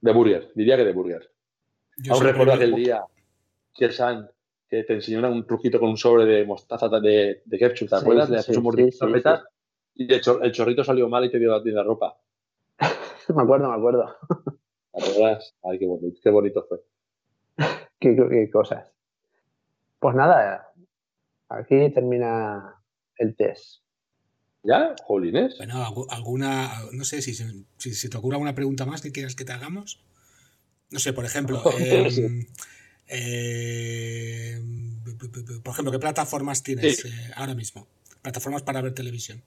de 0.00 0.12
burger, 0.12 0.50
diría 0.54 0.76
que 0.76 0.84
de 0.84 0.92
burger. 0.92 1.30
Aún 2.08 2.24
recuerdo 2.24 2.54
aquel 2.54 2.74
día 2.74 3.04
que 3.74 3.90
San 3.92 4.30
que 4.70 4.84
te 4.84 4.94
enseñó 4.94 5.28
un 5.30 5.44
truquito 5.46 5.80
con 5.80 5.90
un 5.90 5.96
sobre 5.96 6.24
de 6.24 6.46
mostaza 6.46 6.88
de, 6.88 7.42
de 7.44 7.58
ketchup, 7.58 7.88
¿te 7.88 7.96
acuerdas? 7.96 8.30
Le 8.30 8.38
haces 8.38 8.56
un 8.56 8.62
mordisco 8.62 9.06
sí, 9.08 9.22
y 9.96 10.14
el, 10.14 10.20
el, 10.42 10.52
chorrito 10.52 10.84
salió 10.84 11.08
mal 11.08 11.24
y 11.24 11.30
te 11.30 11.38
dio 11.38 11.50
la, 11.50 11.60
la 11.62 11.82
ropa. 11.82 12.16
me 13.34 13.42
acuerdo, 13.42 13.68
me 13.68 13.76
acuerdo. 13.76 14.16
¿Te 14.92 15.10
acuerdas? 15.10 15.56
Ay, 15.64 15.78
qué 15.80 15.86
bonito, 15.86 16.20
qué 16.22 16.30
bonito 16.30 16.66
fue. 16.68 16.78
qué, 17.98 18.16
qué 18.16 18.50
cosas. 18.50 18.86
Pues 19.98 20.14
nada, 20.14 20.72
aquí 21.48 21.90
termina 21.90 22.80
el 23.16 23.34
test. 23.34 23.82
¿Ya? 24.62 24.94
Jolines. 25.04 25.56
Bueno, 25.58 25.84
alguna, 26.10 26.70
no 26.92 27.04
sé 27.04 27.22
si, 27.22 27.34
si, 27.34 28.10
te 28.10 28.16
ocurre 28.16 28.36
alguna 28.36 28.54
pregunta 28.54 28.86
más 28.86 29.00
que 29.00 29.10
quieras 29.10 29.34
que 29.34 29.44
te 29.44 29.52
hagamos. 29.52 30.04
No 30.90 30.98
sé, 30.98 31.12
por 31.12 31.24
ejemplo, 31.24 31.62
em, 31.78 32.46
em, 33.10 35.02
por 35.62 35.72
ejemplo, 35.72 35.92
¿qué 35.92 35.98
plataformas 35.98 36.62
tienes 36.62 37.04
eh, 37.04 37.32
ahora 37.36 37.54
mismo? 37.54 37.86
Plataformas 38.22 38.62
para 38.62 38.80
ver 38.80 38.94
televisión. 38.94 39.42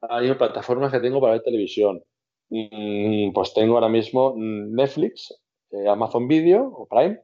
Hay 0.00 0.32
plataformas 0.34 0.92
que 0.92 1.00
tengo 1.00 1.20
para 1.20 1.34
ver 1.34 1.42
televisión. 1.42 2.02
Mm, 2.50 3.32
pues 3.32 3.52
tengo 3.54 3.74
ahora 3.74 3.88
mismo 3.88 4.34
Netflix, 4.36 5.34
eh, 5.70 5.88
Amazon 5.88 6.28
Video 6.28 6.66
o 6.66 6.86
Prime, 6.86 7.20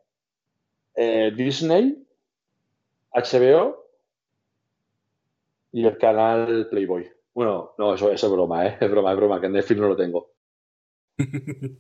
eh, 0.97 1.33
Disney, 1.37 2.05
HBO 3.13 3.87
y 5.71 5.87
el 5.87 5.97
canal 5.99 6.69
Playboy. 6.69 7.09
Bueno, 7.35 7.75
no, 7.79 7.95
eso, 7.95 8.11
es 8.11 8.31
broma, 8.31 8.67
¿eh? 8.67 8.77
Es 8.81 8.91
broma, 8.91 9.13
es 9.13 9.17
broma, 9.17 9.41
que 9.41 9.47
en 9.47 9.53
Netflix 9.53 9.81
no 9.81 9.89
lo 9.89 9.97
tengo. 9.97 10.31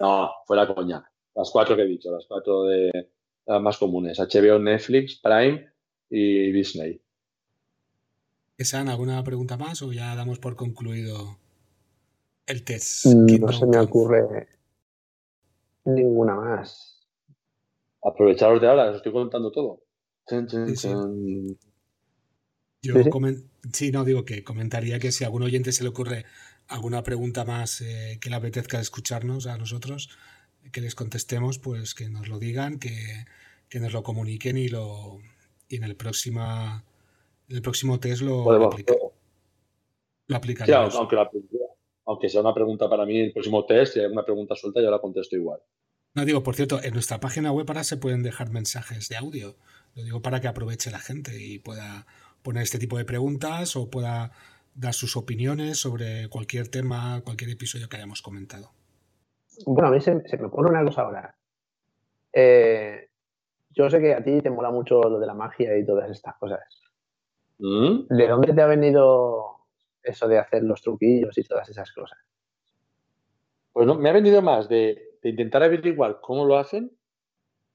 No, 0.00 0.30
fuera 0.46 0.66
coña. 0.66 1.09
Las 1.34 1.50
cuatro 1.50 1.76
que 1.76 1.82
he 1.82 1.86
dicho, 1.86 2.10
las 2.10 2.26
cuatro 2.26 2.64
de 2.64 3.10
las 3.46 3.62
más 3.62 3.78
comunes. 3.78 4.18
HBO, 4.18 4.58
Netflix, 4.58 5.20
Prime 5.20 5.68
y 6.10 6.52
Disney. 6.52 7.00
¿Esan 8.58 8.88
alguna 8.88 9.22
pregunta 9.24 9.56
más 9.56 9.80
o 9.82 9.92
ya 9.92 10.14
damos 10.14 10.38
por 10.38 10.56
concluido 10.56 11.38
el 12.46 12.64
test? 12.64 13.06
Mm, 13.06 13.40
no 13.40 13.52
se 13.52 13.66
me 13.66 13.78
ocurre 13.78 14.48
ninguna 15.84 16.34
más. 16.34 17.00
Aprovecharos 18.02 18.60
de 18.60 18.68
ahora, 18.68 18.90
os 18.90 18.96
estoy 18.96 19.12
contando 19.12 19.50
todo. 19.50 19.82
Yo 22.82 22.94
¿Sí? 23.72 23.90
no 23.90 24.04
digo 24.04 24.24
que 24.24 24.44
comentaría 24.44 24.98
que 24.98 25.12
si 25.12 25.24
a 25.24 25.26
algún 25.26 25.42
oyente 25.42 25.72
se 25.72 25.82
le 25.82 25.90
ocurre 25.90 26.24
alguna 26.68 27.02
pregunta 27.02 27.44
más 27.44 27.80
eh, 27.80 28.18
que 28.20 28.30
le 28.30 28.36
apetezca 28.36 28.80
escucharnos 28.80 29.46
a 29.46 29.58
nosotros, 29.58 30.10
que 30.72 30.80
les 30.80 30.94
contestemos, 30.94 31.58
pues 31.58 31.94
que 31.94 32.08
nos 32.08 32.28
lo 32.28 32.38
digan, 32.38 32.78
que, 32.78 33.24
nos 33.78 33.92
lo 33.92 34.02
comuniquen 34.02 34.56
y 34.56 34.68
lo 34.68 35.18
y 35.68 35.76
en 35.76 35.84
el 35.84 35.96
próxima 35.96 36.84
en 37.48 37.56
el 37.56 37.62
próximo 37.62 38.00
test 38.00 38.22
lo, 38.22 38.44
lo 38.50 38.66
aplicaremos. 40.36 40.94
aunque, 40.94 41.16
aunque 42.06 42.28
sea 42.28 42.40
una 42.40 42.54
pregunta 42.54 42.88
para 42.88 43.04
mí, 43.04 43.20
el 43.20 43.32
próximo 43.32 43.64
test, 43.66 43.94
si 43.94 44.00
hay 44.00 44.06
una 44.06 44.24
pregunta 44.24 44.54
suelta, 44.54 44.80
yo 44.80 44.90
la 44.90 45.00
contesto 45.00 45.36
igual. 45.36 45.60
No 46.14 46.24
digo, 46.24 46.42
por 46.42 46.56
cierto, 46.56 46.82
en 46.82 46.92
nuestra 46.94 47.20
página 47.20 47.52
web 47.52 47.66
ahora 47.68 47.84
se 47.84 47.96
pueden 47.96 48.22
dejar 48.22 48.50
mensajes 48.50 49.08
de 49.08 49.16
audio. 49.16 49.56
Lo 49.94 50.02
digo 50.02 50.22
para 50.22 50.40
que 50.40 50.48
aproveche 50.48 50.90
la 50.90 50.98
gente 50.98 51.40
y 51.40 51.58
pueda 51.58 52.06
poner 52.42 52.62
este 52.62 52.78
tipo 52.78 52.98
de 52.98 53.04
preguntas 53.04 53.76
o 53.76 53.90
pueda 53.90 54.32
dar 54.74 54.94
sus 54.94 55.16
opiniones 55.16 55.78
sobre 55.78 56.28
cualquier 56.28 56.68
tema, 56.68 57.22
cualquier 57.24 57.50
episodio 57.50 57.88
que 57.88 57.96
hayamos 57.96 58.22
comentado. 58.22 58.72
Bueno, 59.66 59.88
a 59.88 59.92
mí 59.92 60.00
se, 60.00 60.14
me 60.14 60.46
ocurre 60.46 60.70
una 60.70 60.84
cosa 60.84 61.02
ahora. 61.02 61.34
Eh, 62.32 63.08
yo 63.70 63.90
sé 63.90 64.00
que 64.00 64.14
a 64.14 64.22
ti 64.22 64.40
te 64.40 64.50
mola 64.50 64.70
mucho 64.70 65.02
lo 65.02 65.18
de 65.18 65.26
la 65.26 65.34
magia 65.34 65.76
y 65.76 65.84
todas 65.84 66.10
estas 66.10 66.36
cosas. 66.38 66.60
¿Mm? 67.58 68.06
¿De 68.08 68.28
dónde 68.28 68.52
te 68.52 68.62
ha 68.62 68.66
venido 68.66 69.56
eso 70.02 70.28
de 70.28 70.38
hacer 70.38 70.62
los 70.62 70.80
truquillos 70.82 71.36
y 71.36 71.44
todas 71.44 71.68
esas 71.68 71.92
cosas? 71.92 72.18
Pues 73.72 73.86
no, 73.86 73.94
me 73.94 74.10
ha 74.10 74.12
venido 74.12 74.42
más 74.42 74.68
de, 74.68 75.16
de 75.22 75.30
intentar 75.30 75.62
averiguar 75.62 76.20
cómo 76.20 76.44
lo 76.44 76.56
hacen 76.56 76.90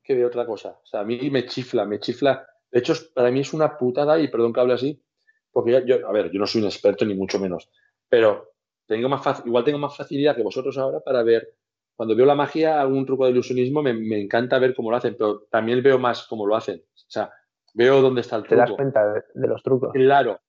que 0.03 0.15
de 0.15 0.25
otra 0.25 0.45
cosa. 0.45 0.79
O 0.83 0.85
sea, 0.85 1.01
a 1.01 1.03
mí 1.03 1.29
me 1.29 1.45
chifla, 1.45 1.85
me 1.85 1.99
chifla 1.99 2.47
de 2.75 2.79
hecho, 2.79 2.93
para 3.13 3.31
mí 3.31 3.39
es 3.39 3.53
una 3.53 3.77
putada, 3.77 4.19
y 4.19 4.27
perdón 4.27 4.51
que 4.51 4.59
hable 4.59 4.73
así, 4.73 5.01
porque 5.49 5.81
yo, 5.85 6.05
a 6.05 6.11
ver, 6.11 6.29
yo 6.29 6.41
no 6.41 6.45
soy 6.45 6.59
un 6.59 6.67
experto 6.67 7.05
ni 7.05 7.13
mucho 7.13 7.39
menos, 7.39 7.69
pero 8.09 8.51
tengo 8.85 9.07
más 9.07 9.43
igual 9.45 9.63
tengo 9.63 9.79
más 9.79 9.95
facilidad 9.95 10.35
que 10.35 10.43
vosotros 10.43 10.77
ahora 10.77 10.99
para 10.99 11.23
ver 11.23 11.55
cuando 11.95 12.15
veo 12.15 12.25
la 12.25 12.35
magia, 12.35 12.81
algún 12.81 13.05
truco 13.05 13.25
de 13.25 13.31
ilusionismo, 13.31 13.81
me, 13.81 14.19
encanta 14.19 14.59
ver 14.59 14.75
cómo 14.75 14.91
lo 14.91 14.97
hacen, 14.97 15.15
pero 15.17 15.43
también 15.49 15.81
veo 15.81 15.97
más 15.97 16.27
cómo 16.27 16.45
lo 16.45 16.55
hacen. 16.55 16.79
O 16.79 17.09
sea, 17.09 17.31
veo 17.73 18.01
dónde 18.01 18.21
está 18.21 18.35
el 18.35 18.43
truco. 18.43 18.55
Te 18.55 18.61
das 18.61 18.71
cuenta 18.71 19.13
de, 19.13 19.47
los 19.47 19.63
trucos. 19.63 19.91
Claro. 19.93 20.39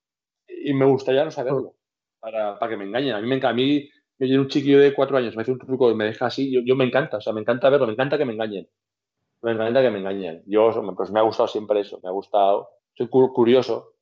Y 0.48 0.74
me 0.74 0.86
gustaría 0.86 1.24
no 1.24 1.30
saberlo, 1.30 1.74
para, 2.18 2.58
para 2.58 2.70
que 2.70 2.76
me 2.76 2.84
engañen. 2.84 3.14
A 3.14 3.20
mí 3.20 3.28
me, 3.28 3.46
a 3.46 3.52
mí 3.52 3.88
me 4.18 4.26
viene 4.26 4.40
un 4.40 4.48
chiquillo 4.48 4.80
de 4.80 4.94
cuatro 4.94 5.16
años, 5.16 5.36
me 5.36 5.42
hace 5.42 5.52
un 5.52 5.58
truco 5.58 5.90
y 5.90 5.94
me 5.94 6.06
deja 6.06 6.26
así, 6.26 6.50
yo, 6.64 6.74
me 6.74 6.84
encanta, 6.84 7.18
o 7.18 7.20
sea, 7.20 7.32
me 7.32 7.40
encanta 7.40 7.70
verlo, 7.70 7.86
me 7.86 7.92
encanta 7.92 8.18
que 8.18 8.24
me 8.24 8.32
engañen. 8.32 8.68
Me 9.42 9.52
encanta 9.52 9.82
que 9.82 9.90
me 9.90 9.98
engañen. 9.98 10.42
Yo, 10.46 10.70
pues 10.96 11.10
me 11.10 11.20
ha 11.20 11.22
gustado 11.22 11.46
siempre 11.46 11.80
eso, 11.80 12.00
me 12.02 12.08
ha 12.08 12.12
gustado. 12.12 12.70
Soy 12.94 13.08
curioso. 13.08 13.92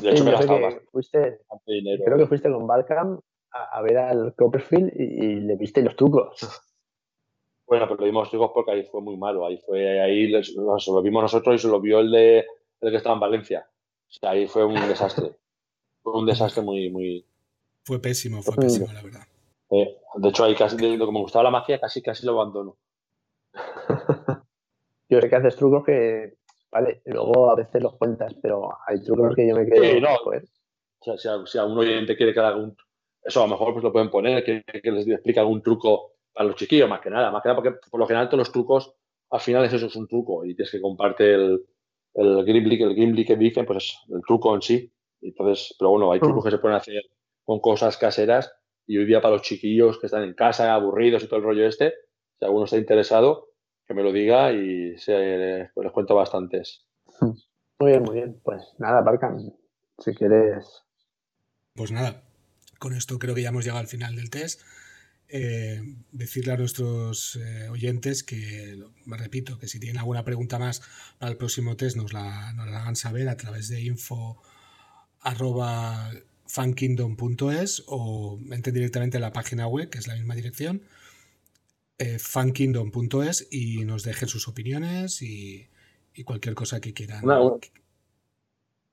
De 0.00 0.10
hecho, 0.10 0.24
me 0.24 0.30
he 0.30 0.32
gastado 0.32 0.58
fuiste, 0.90 1.40
Creo 1.64 2.18
que 2.18 2.26
fuiste 2.26 2.50
con 2.50 2.66
Balcam 2.66 3.20
a, 3.54 3.80
ver 3.82 3.98
al 3.98 4.34
Copperfield 4.34 4.92
y, 4.94 5.40
le 5.40 5.56
viste 5.56 5.82
los 5.82 5.96
trucos. 5.96 6.38
Bueno, 7.66 7.86
pero 7.88 8.00
lo 8.00 8.04
vimos 8.04 8.28
trucos 8.28 8.50
porque 8.52 8.72
ahí 8.72 8.84
fue 8.84 9.00
muy 9.00 9.16
malo. 9.16 9.46
Ahí 9.46 9.56
fue, 9.56 9.98
ahí 9.98 10.28
lo 10.28 11.02
vimos 11.02 11.22
nosotros 11.22 11.54
y 11.54 11.58
se 11.58 11.68
lo 11.68 11.80
vio 11.80 12.00
el 12.00 12.10
de 12.10 12.44
el 12.82 12.90
que 12.90 12.98
estaba 12.98 13.14
en 13.14 13.20
Valencia. 13.20 13.66
O 14.06 14.12
sea, 14.12 14.30
ahí 14.30 14.46
fue 14.46 14.66
un 14.66 14.74
desastre. 14.74 15.30
fue 16.02 16.12
un 16.12 16.26
desastre 16.26 16.62
muy, 16.62 16.90
muy. 16.90 17.26
Fue 17.82 17.98
pésimo, 18.00 18.42
fue 18.42 18.54
pésimo, 18.56 18.86
la 18.92 19.02
verdad. 19.02 19.22
Eh, 19.70 19.96
de 20.16 20.28
hecho, 20.28 20.44
ahí 20.44 20.54
casi, 20.54 20.76
de 20.76 20.96
lo 20.98 21.06
que 21.06 21.12
me 21.12 21.20
gustaba 21.20 21.44
la 21.44 21.50
magia, 21.50 21.80
casi 21.80 22.02
casi 22.02 22.26
lo 22.26 22.32
abandono. 22.32 22.76
yo 25.08 25.20
sé 25.20 25.28
que 25.28 25.36
haces 25.36 25.56
trucos 25.56 25.84
que, 25.84 26.36
vale, 26.70 27.02
luego 27.06 27.50
a 27.50 27.56
veces 27.56 27.82
los 27.82 27.96
cuentas, 27.96 28.34
pero 28.42 28.76
hay 28.86 29.02
trucos 29.02 29.34
que 29.34 29.48
yo 29.48 29.56
me 29.56 29.66
quedo. 29.66 29.82
Sí, 29.82 30.00
no. 30.00 30.14
O 31.06 31.18
sea, 31.18 31.46
si 31.46 31.58
a, 31.58 31.64
un 31.64 31.78
oyente 31.78 32.16
quiere 32.16 32.32
que 32.32 32.40
haga 32.40 32.56
un. 32.56 32.76
Eso 33.24 33.40
a 33.40 33.46
lo 33.46 33.52
mejor 33.52 33.72
pues 33.72 33.82
lo 33.82 33.92
pueden 33.92 34.10
poner, 34.10 34.44
que, 34.44 34.62
les 34.90 35.08
explique 35.08 35.40
algún 35.40 35.62
truco 35.62 36.12
a 36.34 36.44
los 36.44 36.56
chiquillos, 36.56 36.88
más 36.88 37.00
que 37.00 37.10
nada. 37.10 37.30
Más 37.30 37.42
que 37.42 37.48
nada 37.48 37.60
porque 37.60 37.78
por 37.90 37.98
lo 37.98 38.06
general 38.06 38.28
todos 38.28 38.40
los 38.40 38.52
trucos, 38.52 38.94
al 39.30 39.40
final 39.40 39.64
es 39.64 39.72
eso, 39.72 39.86
es 39.86 39.96
un 39.96 40.06
truco 40.06 40.44
y 40.44 40.54
tienes 40.54 40.70
que 40.70 40.80
comparte 40.80 41.34
el, 41.34 41.64
el 42.14 42.44
Gimli, 42.44 42.82
el 42.82 42.94
Gimli 42.94 43.24
que 43.24 43.36
dicen, 43.36 43.64
pues 43.64 43.78
es 43.78 43.98
el 44.14 44.20
truco 44.26 44.54
en 44.54 44.62
sí. 44.62 44.92
Entonces, 45.22 45.74
pero 45.78 45.90
bueno, 45.90 46.12
hay 46.12 46.20
trucos 46.20 46.44
que 46.44 46.50
se 46.50 46.58
pueden 46.58 46.76
hacer 46.76 47.02
con 47.44 47.60
cosas 47.60 47.96
caseras 47.96 48.52
y 48.86 48.98
hoy 48.98 49.06
día 49.06 49.22
para 49.22 49.34
los 49.34 49.42
chiquillos 49.42 49.98
que 49.98 50.06
están 50.06 50.22
en 50.22 50.34
casa, 50.34 50.74
aburridos 50.74 51.24
y 51.24 51.26
todo 51.26 51.38
el 51.38 51.44
rollo 51.44 51.66
este, 51.66 51.94
si 52.38 52.44
alguno 52.44 52.64
está 52.64 52.76
interesado, 52.76 53.48
que 53.86 53.94
me 53.94 54.02
lo 54.02 54.12
diga 54.12 54.52
y 54.52 54.98
se, 54.98 55.70
pues 55.74 55.84
les 55.84 55.92
cuento 55.92 56.14
bastantes. 56.14 56.86
Muy 57.20 57.90
bien, 57.90 58.02
muy 58.02 58.14
bien. 58.16 58.40
Pues 58.42 58.74
nada, 58.78 59.00
Barcan, 59.00 59.54
si 59.98 60.14
quieres. 60.14 60.84
Pues 61.74 61.90
nada, 61.90 62.22
con 62.84 62.92
esto 62.92 63.18
creo 63.18 63.34
que 63.34 63.40
ya 63.40 63.48
hemos 63.48 63.64
llegado 63.64 63.80
al 63.80 63.86
final 63.86 64.14
del 64.14 64.28
test. 64.28 64.60
Eh, 65.28 65.80
decirle 66.12 66.52
a 66.52 66.58
nuestros 66.58 67.36
eh, 67.36 67.70
oyentes 67.70 68.22
que, 68.22 68.78
me 69.06 69.16
repito, 69.16 69.58
que 69.58 69.68
si 69.68 69.80
tienen 69.80 69.96
alguna 69.96 70.22
pregunta 70.22 70.58
más 70.58 70.82
para 71.18 71.32
el 71.32 71.38
próximo 71.38 71.78
test 71.78 71.96
nos 71.96 72.12
la, 72.12 72.52
nos 72.52 72.68
la 72.68 72.82
hagan 72.82 72.94
saber 72.94 73.30
a 73.30 73.38
través 73.38 73.70
de 73.70 73.80
info 73.80 74.36
arroba 75.20 76.10
fankingdom.es 76.46 77.84
o 77.86 78.38
entren 78.50 78.74
directamente 78.74 79.16
a 79.16 79.20
la 79.20 79.32
página 79.32 79.66
web, 79.66 79.88
que 79.88 79.96
es 79.96 80.06
la 80.06 80.14
misma 80.14 80.34
dirección, 80.34 80.82
eh, 81.96 82.18
fankingdom.es 82.18 83.48
y 83.50 83.86
nos 83.86 84.02
dejen 84.02 84.28
sus 84.28 84.46
opiniones 84.46 85.22
y, 85.22 85.68
cualquier 86.26 86.54
cosa 86.54 86.82
que 86.82 86.92
quieran. 86.92 87.24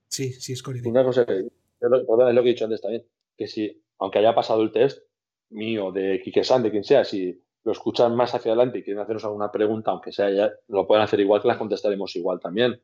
Sí, 0.08 0.32
sí, 0.32 0.54
es 0.54 0.63
correcto. 0.63 0.89
Una 0.89 1.04
cosa 1.04 1.25
que, 1.25 1.39
es 1.39 1.51
lo, 1.82 2.43
que 2.43 2.49
he 2.49 2.54
dicho 2.54 2.63
antes 2.63 2.80
también, 2.80 3.04
que 3.38 3.47
si, 3.47 3.81
aunque 4.02 4.20
haya 4.20 4.34
pasado 4.36 4.64
el 4.64 4.72
test 4.72 5.04
mío, 5.52 5.92
de 5.92 6.22
Kike 6.24 6.44
San, 6.44 6.64
de 6.64 6.72
quien 6.72 6.84
sea, 6.84 7.06
si 7.06 7.40
lo 7.64 7.72
escuchan 7.72 8.16
más 8.16 8.34
hacia 8.34 8.52
adelante 8.52 8.80
y 8.80 8.84
quieren 8.84 9.02
hacernos 9.02 9.24
alguna 9.26 9.52
pregunta, 9.52 9.92
aunque 9.92 10.12
sea 10.12 10.30
ya, 10.32 10.52
lo 10.70 10.88
pueden 10.88 11.04
hacer 11.04 11.20
igual, 11.20 11.42
que 11.42 11.48
las 11.48 11.58
contestaremos 11.58 12.16
igual 12.16 12.40
también. 12.40 12.82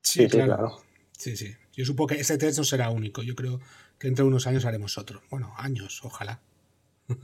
Sí, 0.00 0.26
claro. 0.26 0.78
Sí, 1.12 1.36
sí. 1.36 1.52
Yo 1.72 1.84
supongo 1.84 2.08
que 2.08 2.20
ese 2.20 2.38
test 2.38 2.58
no 2.58 2.64
será 2.64 2.90
único. 2.90 3.22
Yo 3.22 3.34
creo 3.34 3.60
que 3.98 4.08
entre 4.08 4.24
unos 4.24 4.46
años 4.46 4.64
haremos 4.64 4.96
otro. 4.96 5.20
Bueno, 5.30 5.52
años, 5.56 6.00
ojalá. 6.04 6.40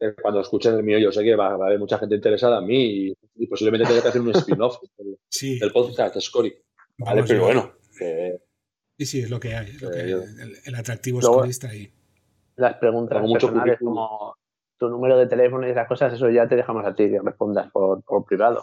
Eh, 0.00 0.14
cuando, 0.22 0.40
escuchen 0.40 0.74
el 0.76 0.84
mío, 0.84 0.96
yo 1.00 1.10
sé 1.10 1.24
que 1.24 1.34
va, 1.34 1.48
a 1.48 1.54
haber 1.54 1.80
mucha 1.80 1.98
gente 1.98 2.14
interesada 2.14 2.60
en 2.60 2.66
mí 2.66 3.12
y, 3.34 3.46
posiblemente 3.48 3.88
tenga 3.88 4.00
que 4.00 4.08
hacer 4.10 4.20
un 4.20 4.30
spin-off 4.30 4.78
del, 4.96 5.72
podcast 5.72 6.14
de 6.14 6.20
Scory. 6.20 6.56
Vale, 6.98 7.24
pero 7.24 7.42
bueno. 7.42 7.72
Sí, 8.98 9.06
sí, 9.06 9.20
es 9.20 9.30
lo 9.30 9.40
que 9.40 9.54
hay. 9.54 9.76
el, 10.66 10.74
atractivo 10.74 11.22
Scory 11.22 11.50
está 11.50 11.68
ahí. 11.70 11.90
Las 12.56 12.74
preguntas 12.74 13.22
personales 13.30 13.78
como 13.78 14.36
tu 14.76 14.88
número 14.88 15.16
de 15.16 15.26
teléfono 15.26 15.66
y 15.66 15.70
esas 15.70 15.88
cosas, 15.88 16.12
eso 16.12 16.28
ya 16.28 16.46
te 16.48 16.56
dejamos 16.56 16.84
a 16.84 16.94
ti 16.94 17.08
que 17.08 17.20
respondas 17.20 17.70
por 17.72 18.02
privado. 18.26 18.60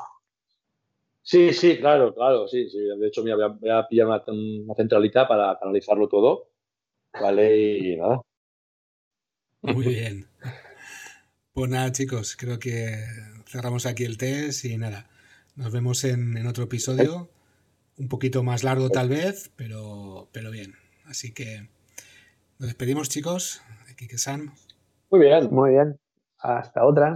Sí, 1.25 1.53
sí, 1.53 1.79
claro, 1.79 2.13
claro, 2.13 2.47
sí, 2.47 2.69
sí. 2.69 2.77
De 2.77 3.07
hecho, 3.07 3.23
mira, 3.23 3.35
voy 3.35 3.69
a, 3.71 3.87
pillar 3.87 4.05
una, 4.05 4.23
centralita 4.75 5.27
para 5.27 5.57
canalizarlo 5.57 6.07
todo, 6.07 6.51
¿vale? 7.19 7.77
Y 7.79 7.97
nada. 7.97 8.21
Muy 9.63 9.85
bien. 9.87 10.27
Pues 11.51 11.71
nada, 11.71 11.91
chicos, 11.91 12.35
creo 12.37 12.59
que 12.59 12.99
cerramos 13.47 13.87
aquí 13.87 14.03
el 14.03 14.19
test 14.19 14.65
y 14.65 14.77
nada. 14.77 15.09
Nos 15.55 15.73
vemos 15.73 16.03
en, 16.03 16.45
otro 16.45 16.65
episodio, 16.65 17.27
un 17.97 18.09
poquito 18.09 18.43
más 18.43 18.63
largo 18.63 18.89
tal 18.89 19.09
vez, 19.09 19.51
pero, 19.55 20.29
pero 20.31 20.51
bien. 20.51 20.73
Así 21.05 21.33
que 21.33 21.69
nos 22.59 22.67
despedimos, 22.67 23.09
chicos. 23.09 23.61
Aquí 23.91 24.07
que 24.07 24.17
San. 24.17 24.53
Muy 25.09 25.19
bien, 25.19 25.49
muy 25.51 25.71
bien. 25.71 25.99
Hasta 26.39 26.85
otra. 26.85 27.15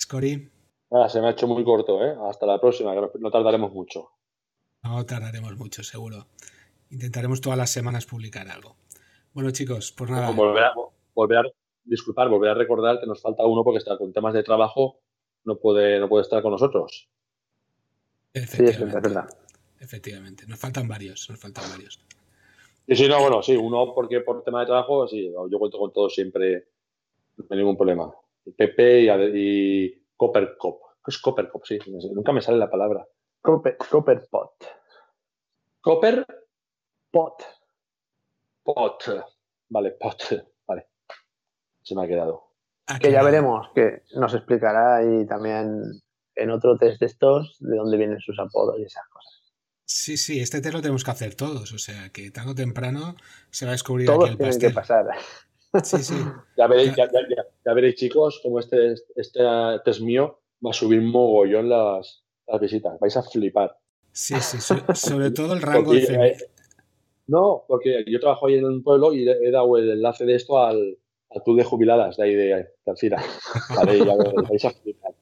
Scori. 0.00 0.50
Ah, 0.90 1.08
se 1.08 1.20
me 1.20 1.28
ha 1.28 1.30
hecho 1.30 1.46
muy 1.46 1.64
corto, 1.64 2.02
¿eh? 2.04 2.14
Hasta 2.28 2.46
la 2.46 2.60
próxima, 2.60 2.94
que 2.94 3.18
no 3.18 3.30
tardaremos 3.30 3.72
mucho. 3.72 4.10
No 4.82 5.04
tardaremos 5.04 5.56
mucho, 5.56 5.82
seguro. 5.82 6.26
Intentaremos 6.90 7.40
todas 7.40 7.58
las 7.58 7.70
semanas 7.70 8.06
publicar 8.06 8.48
algo. 8.48 8.76
Bueno, 9.34 9.50
chicos, 9.50 9.92
pues 9.96 10.10
nada. 10.10 10.30
Volver 10.30 10.64
a, 10.64 10.72
volver 11.14 11.38
a, 11.38 11.42
disculpar, 11.84 12.28
volver 12.28 12.50
a 12.50 12.54
recordar 12.54 13.00
que 13.00 13.06
nos 13.06 13.20
falta 13.20 13.44
uno 13.44 13.64
porque 13.64 13.78
está 13.78 13.98
con 13.98 14.12
temas 14.12 14.34
de 14.34 14.42
trabajo, 14.42 15.00
no 15.44 15.58
puede, 15.58 16.00
no 16.00 16.08
puede 16.08 16.22
estar 16.22 16.42
con 16.42 16.52
nosotros. 16.52 17.10
Sí, 18.34 18.64
es 18.64 18.92
verdad. 18.92 19.28
Efectivamente. 19.80 20.44
Nos 20.46 20.58
faltan 20.58 20.88
varios, 20.88 21.28
nos 21.30 21.40
faltan 21.40 21.64
varios. 21.70 22.00
Sí, 22.86 22.96
sí, 22.96 23.08
no, 23.08 23.20
bueno, 23.20 23.42
sí, 23.42 23.54
uno 23.54 23.92
porque 23.94 24.20
por 24.20 24.42
tema 24.42 24.60
de 24.60 24.66
trabajo, 24.66 25.06
sí, 25.06 25.30
yo 25.50 25.58
cuento 25.58 25.78
con 25.78 25.92
todos 25.92 26.14
siempre, 26.14 26.68
no 27.36 27.44
hay 27.50 27.58
ningún 27.58 27.76
problema. 27.76 28.10
Pepe 28.56 29.02
y, 29.02 29.08
y 29.10 30.02
Copper 30.16 30.56
Cop. 30.56 30.80
¿Qué 31.04 31.10
es 31.10 31.18
Copper 31.18 31.50
Cop? 31.50 31.64
Sí, 31.66 31.78
nunca 32.12 32.32
me 32.32 32.40
sale 32.40 32.58
la 32.58 32.70
palabra. 32.70 33.06
Copper, 33.42 33.76
Copper 33.76 34.26
Pot. 34.30 34.52
Copper 35.80 36.26
Pot. 37.10 37.42
Pot. 38.62 39.04
Vale, 39.68 39.90
Pot. 39.92 40.22
Vale. 40.66 40.88
Se 41.82 41.94
me 41.94 42.04
ha 42.04 42.08
quedado. 42.08 42.52
que 43.00 43.12
ya 43.12 43.22
veremos, 43.22 43.68
que 43.74 44.02
nos 44.16 44.34
explicará 44.34 45.02
y 45.04 45.26
también 45.26 45.82
en 46.34 46.50
otro 46.50 46.76
test 46.78 47.00
de 47.00 47.06
estos 47.06 47.56
de 47.60 47.76
dónde 47.76 47.96
vienen 47.96 48.20
sus 48.20 48.38
apodos 48.38 48.78
y 48.78 48.84
esas 48.84 49.06
cosas. 49.08 49.37
Sí, 49.90 50.18
sí, 50.18 50.38
este 50.38 50.60
test 50.60 50.74
lo 50.74 50.82
tenemos 50.82 51.02
que 51.02 51.10
hacer 51.10 51.34
todos, 51.34 51.72
o 51.72 51.78
sea 51.78 52.10
que 52.10 52.30
tarde 52.30 52.50
o 52.50 52.54
temprano 52.54 53.16
se 53.50 53.64
va 53.64 53.70
a 53.70 53.72
descubrir 53.72 54.06
todos 54.06 54.24
aquí 54.24 54.32
el 54.32 54.36
tienen 54.36 54.60
que 54.60 54.70
pasar. 54.70 55.06
Sí, 55.82 56.02
sí. 56.02 56.14
Ya 56.58 56.66
veréis, 56.66 56.94
ya, 56.94 57.72
veréis, 57.72 57.94
chicos, 57.94 58.40
como 58.42 58.60
este, 58.60 58.92
este 59.16 59.40
test 59.86 60.02
mío 60.02 60.40
va 60.64 60.70
a 60.70 60.74
subir 60.74 61.00
mogollón 61.00 61.70
las, 61.70 62.22
las 62.46 62.60
visitas. 62.60 63.00
Vais 63.00 63.16
a 63.16 63.22
flipar. 63.22 63.78
Sí, 64.12 64.34
sí, 64.40 64.58
sobre 64.60 65.30
todo 65.30 65.54
el 65.54 65.62
rango 65.62 65.94
de 65.94 66.36
No, 67.26 67.64
porque 67.66 68.04
yo 68.06 68.20
trabajo 68.20 68.48
ahí 68.48 68.56
en 68.56 68.66
un 68.66 68.82
pueblo 68.82 69.14
y 69.14 69.26
he 69.26 69.50
dado 69.50 69.78
el 69.78 69.90
enlace 69.90 70.26
de 70.26 70.34
esto 70.34 70.62
al, 70.62 70.98
al 71.30 71.42
club 71.42 71.56
de 71.56 71.64
jubiladas 71.64 72.18
de 72.18 72.24
ahí 72.24 72.34
de, 72.34 72.68
Alcira. 72.84 73.22
Vale, 73.74 73.98
ya 74.04 74.14
vais 74.16 74.64
a 74.66 74.70
flipar. 74.70 75.12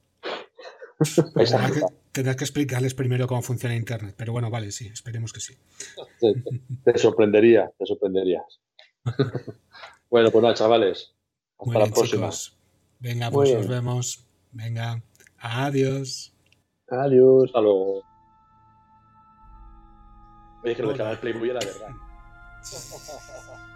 Tendrás 2.13 2.37
que, 2.37 2.45
explicarles 2.45 2.95
primero 2.95 3.27
cómo 3.27 3.43
funciona 3.43 3.77
Internet, 3.77 4.15
pero 4.17 4.33
bueno, 4.33 4.51
vale, 4.51 4.73
sí, 4.73 4.89
esperemos 4.89 5.33
que 5.33 5.41
sí. 5.41 5.55
Te, 6.19 6.35
te 6.85 6.99
sorprendería, 6.99 7.71
te 7.79 7.87
sorprenderías. 7.87 8.61
Bueno, 10.09 10.31
pues 10.31 10.43
nada, 10.43 10.55
chavales. 10.55 11.15
Hasta 11.59 11.79
la 11.79 11.87
próxima. 11.87 12.31
Venga, 13.01 13.31
pues 13.31 13.53
nos 13.53 13.67
vemos. 13.67 14.25
Venga, 14.53 15.03
adiós. 15.39 16.33
Adiós. 16.89 17.47
Hasta 17.47 17.61
luego. 17.61 18.03
Oye, 20.63 20.75
que 20.75 20.83
lo 20.83 20.89
del 20.89 20.97
canal 20.97 21.19
Playboy 21.19 21.49
la 21.49 21.61
verdad. 21.61 21.91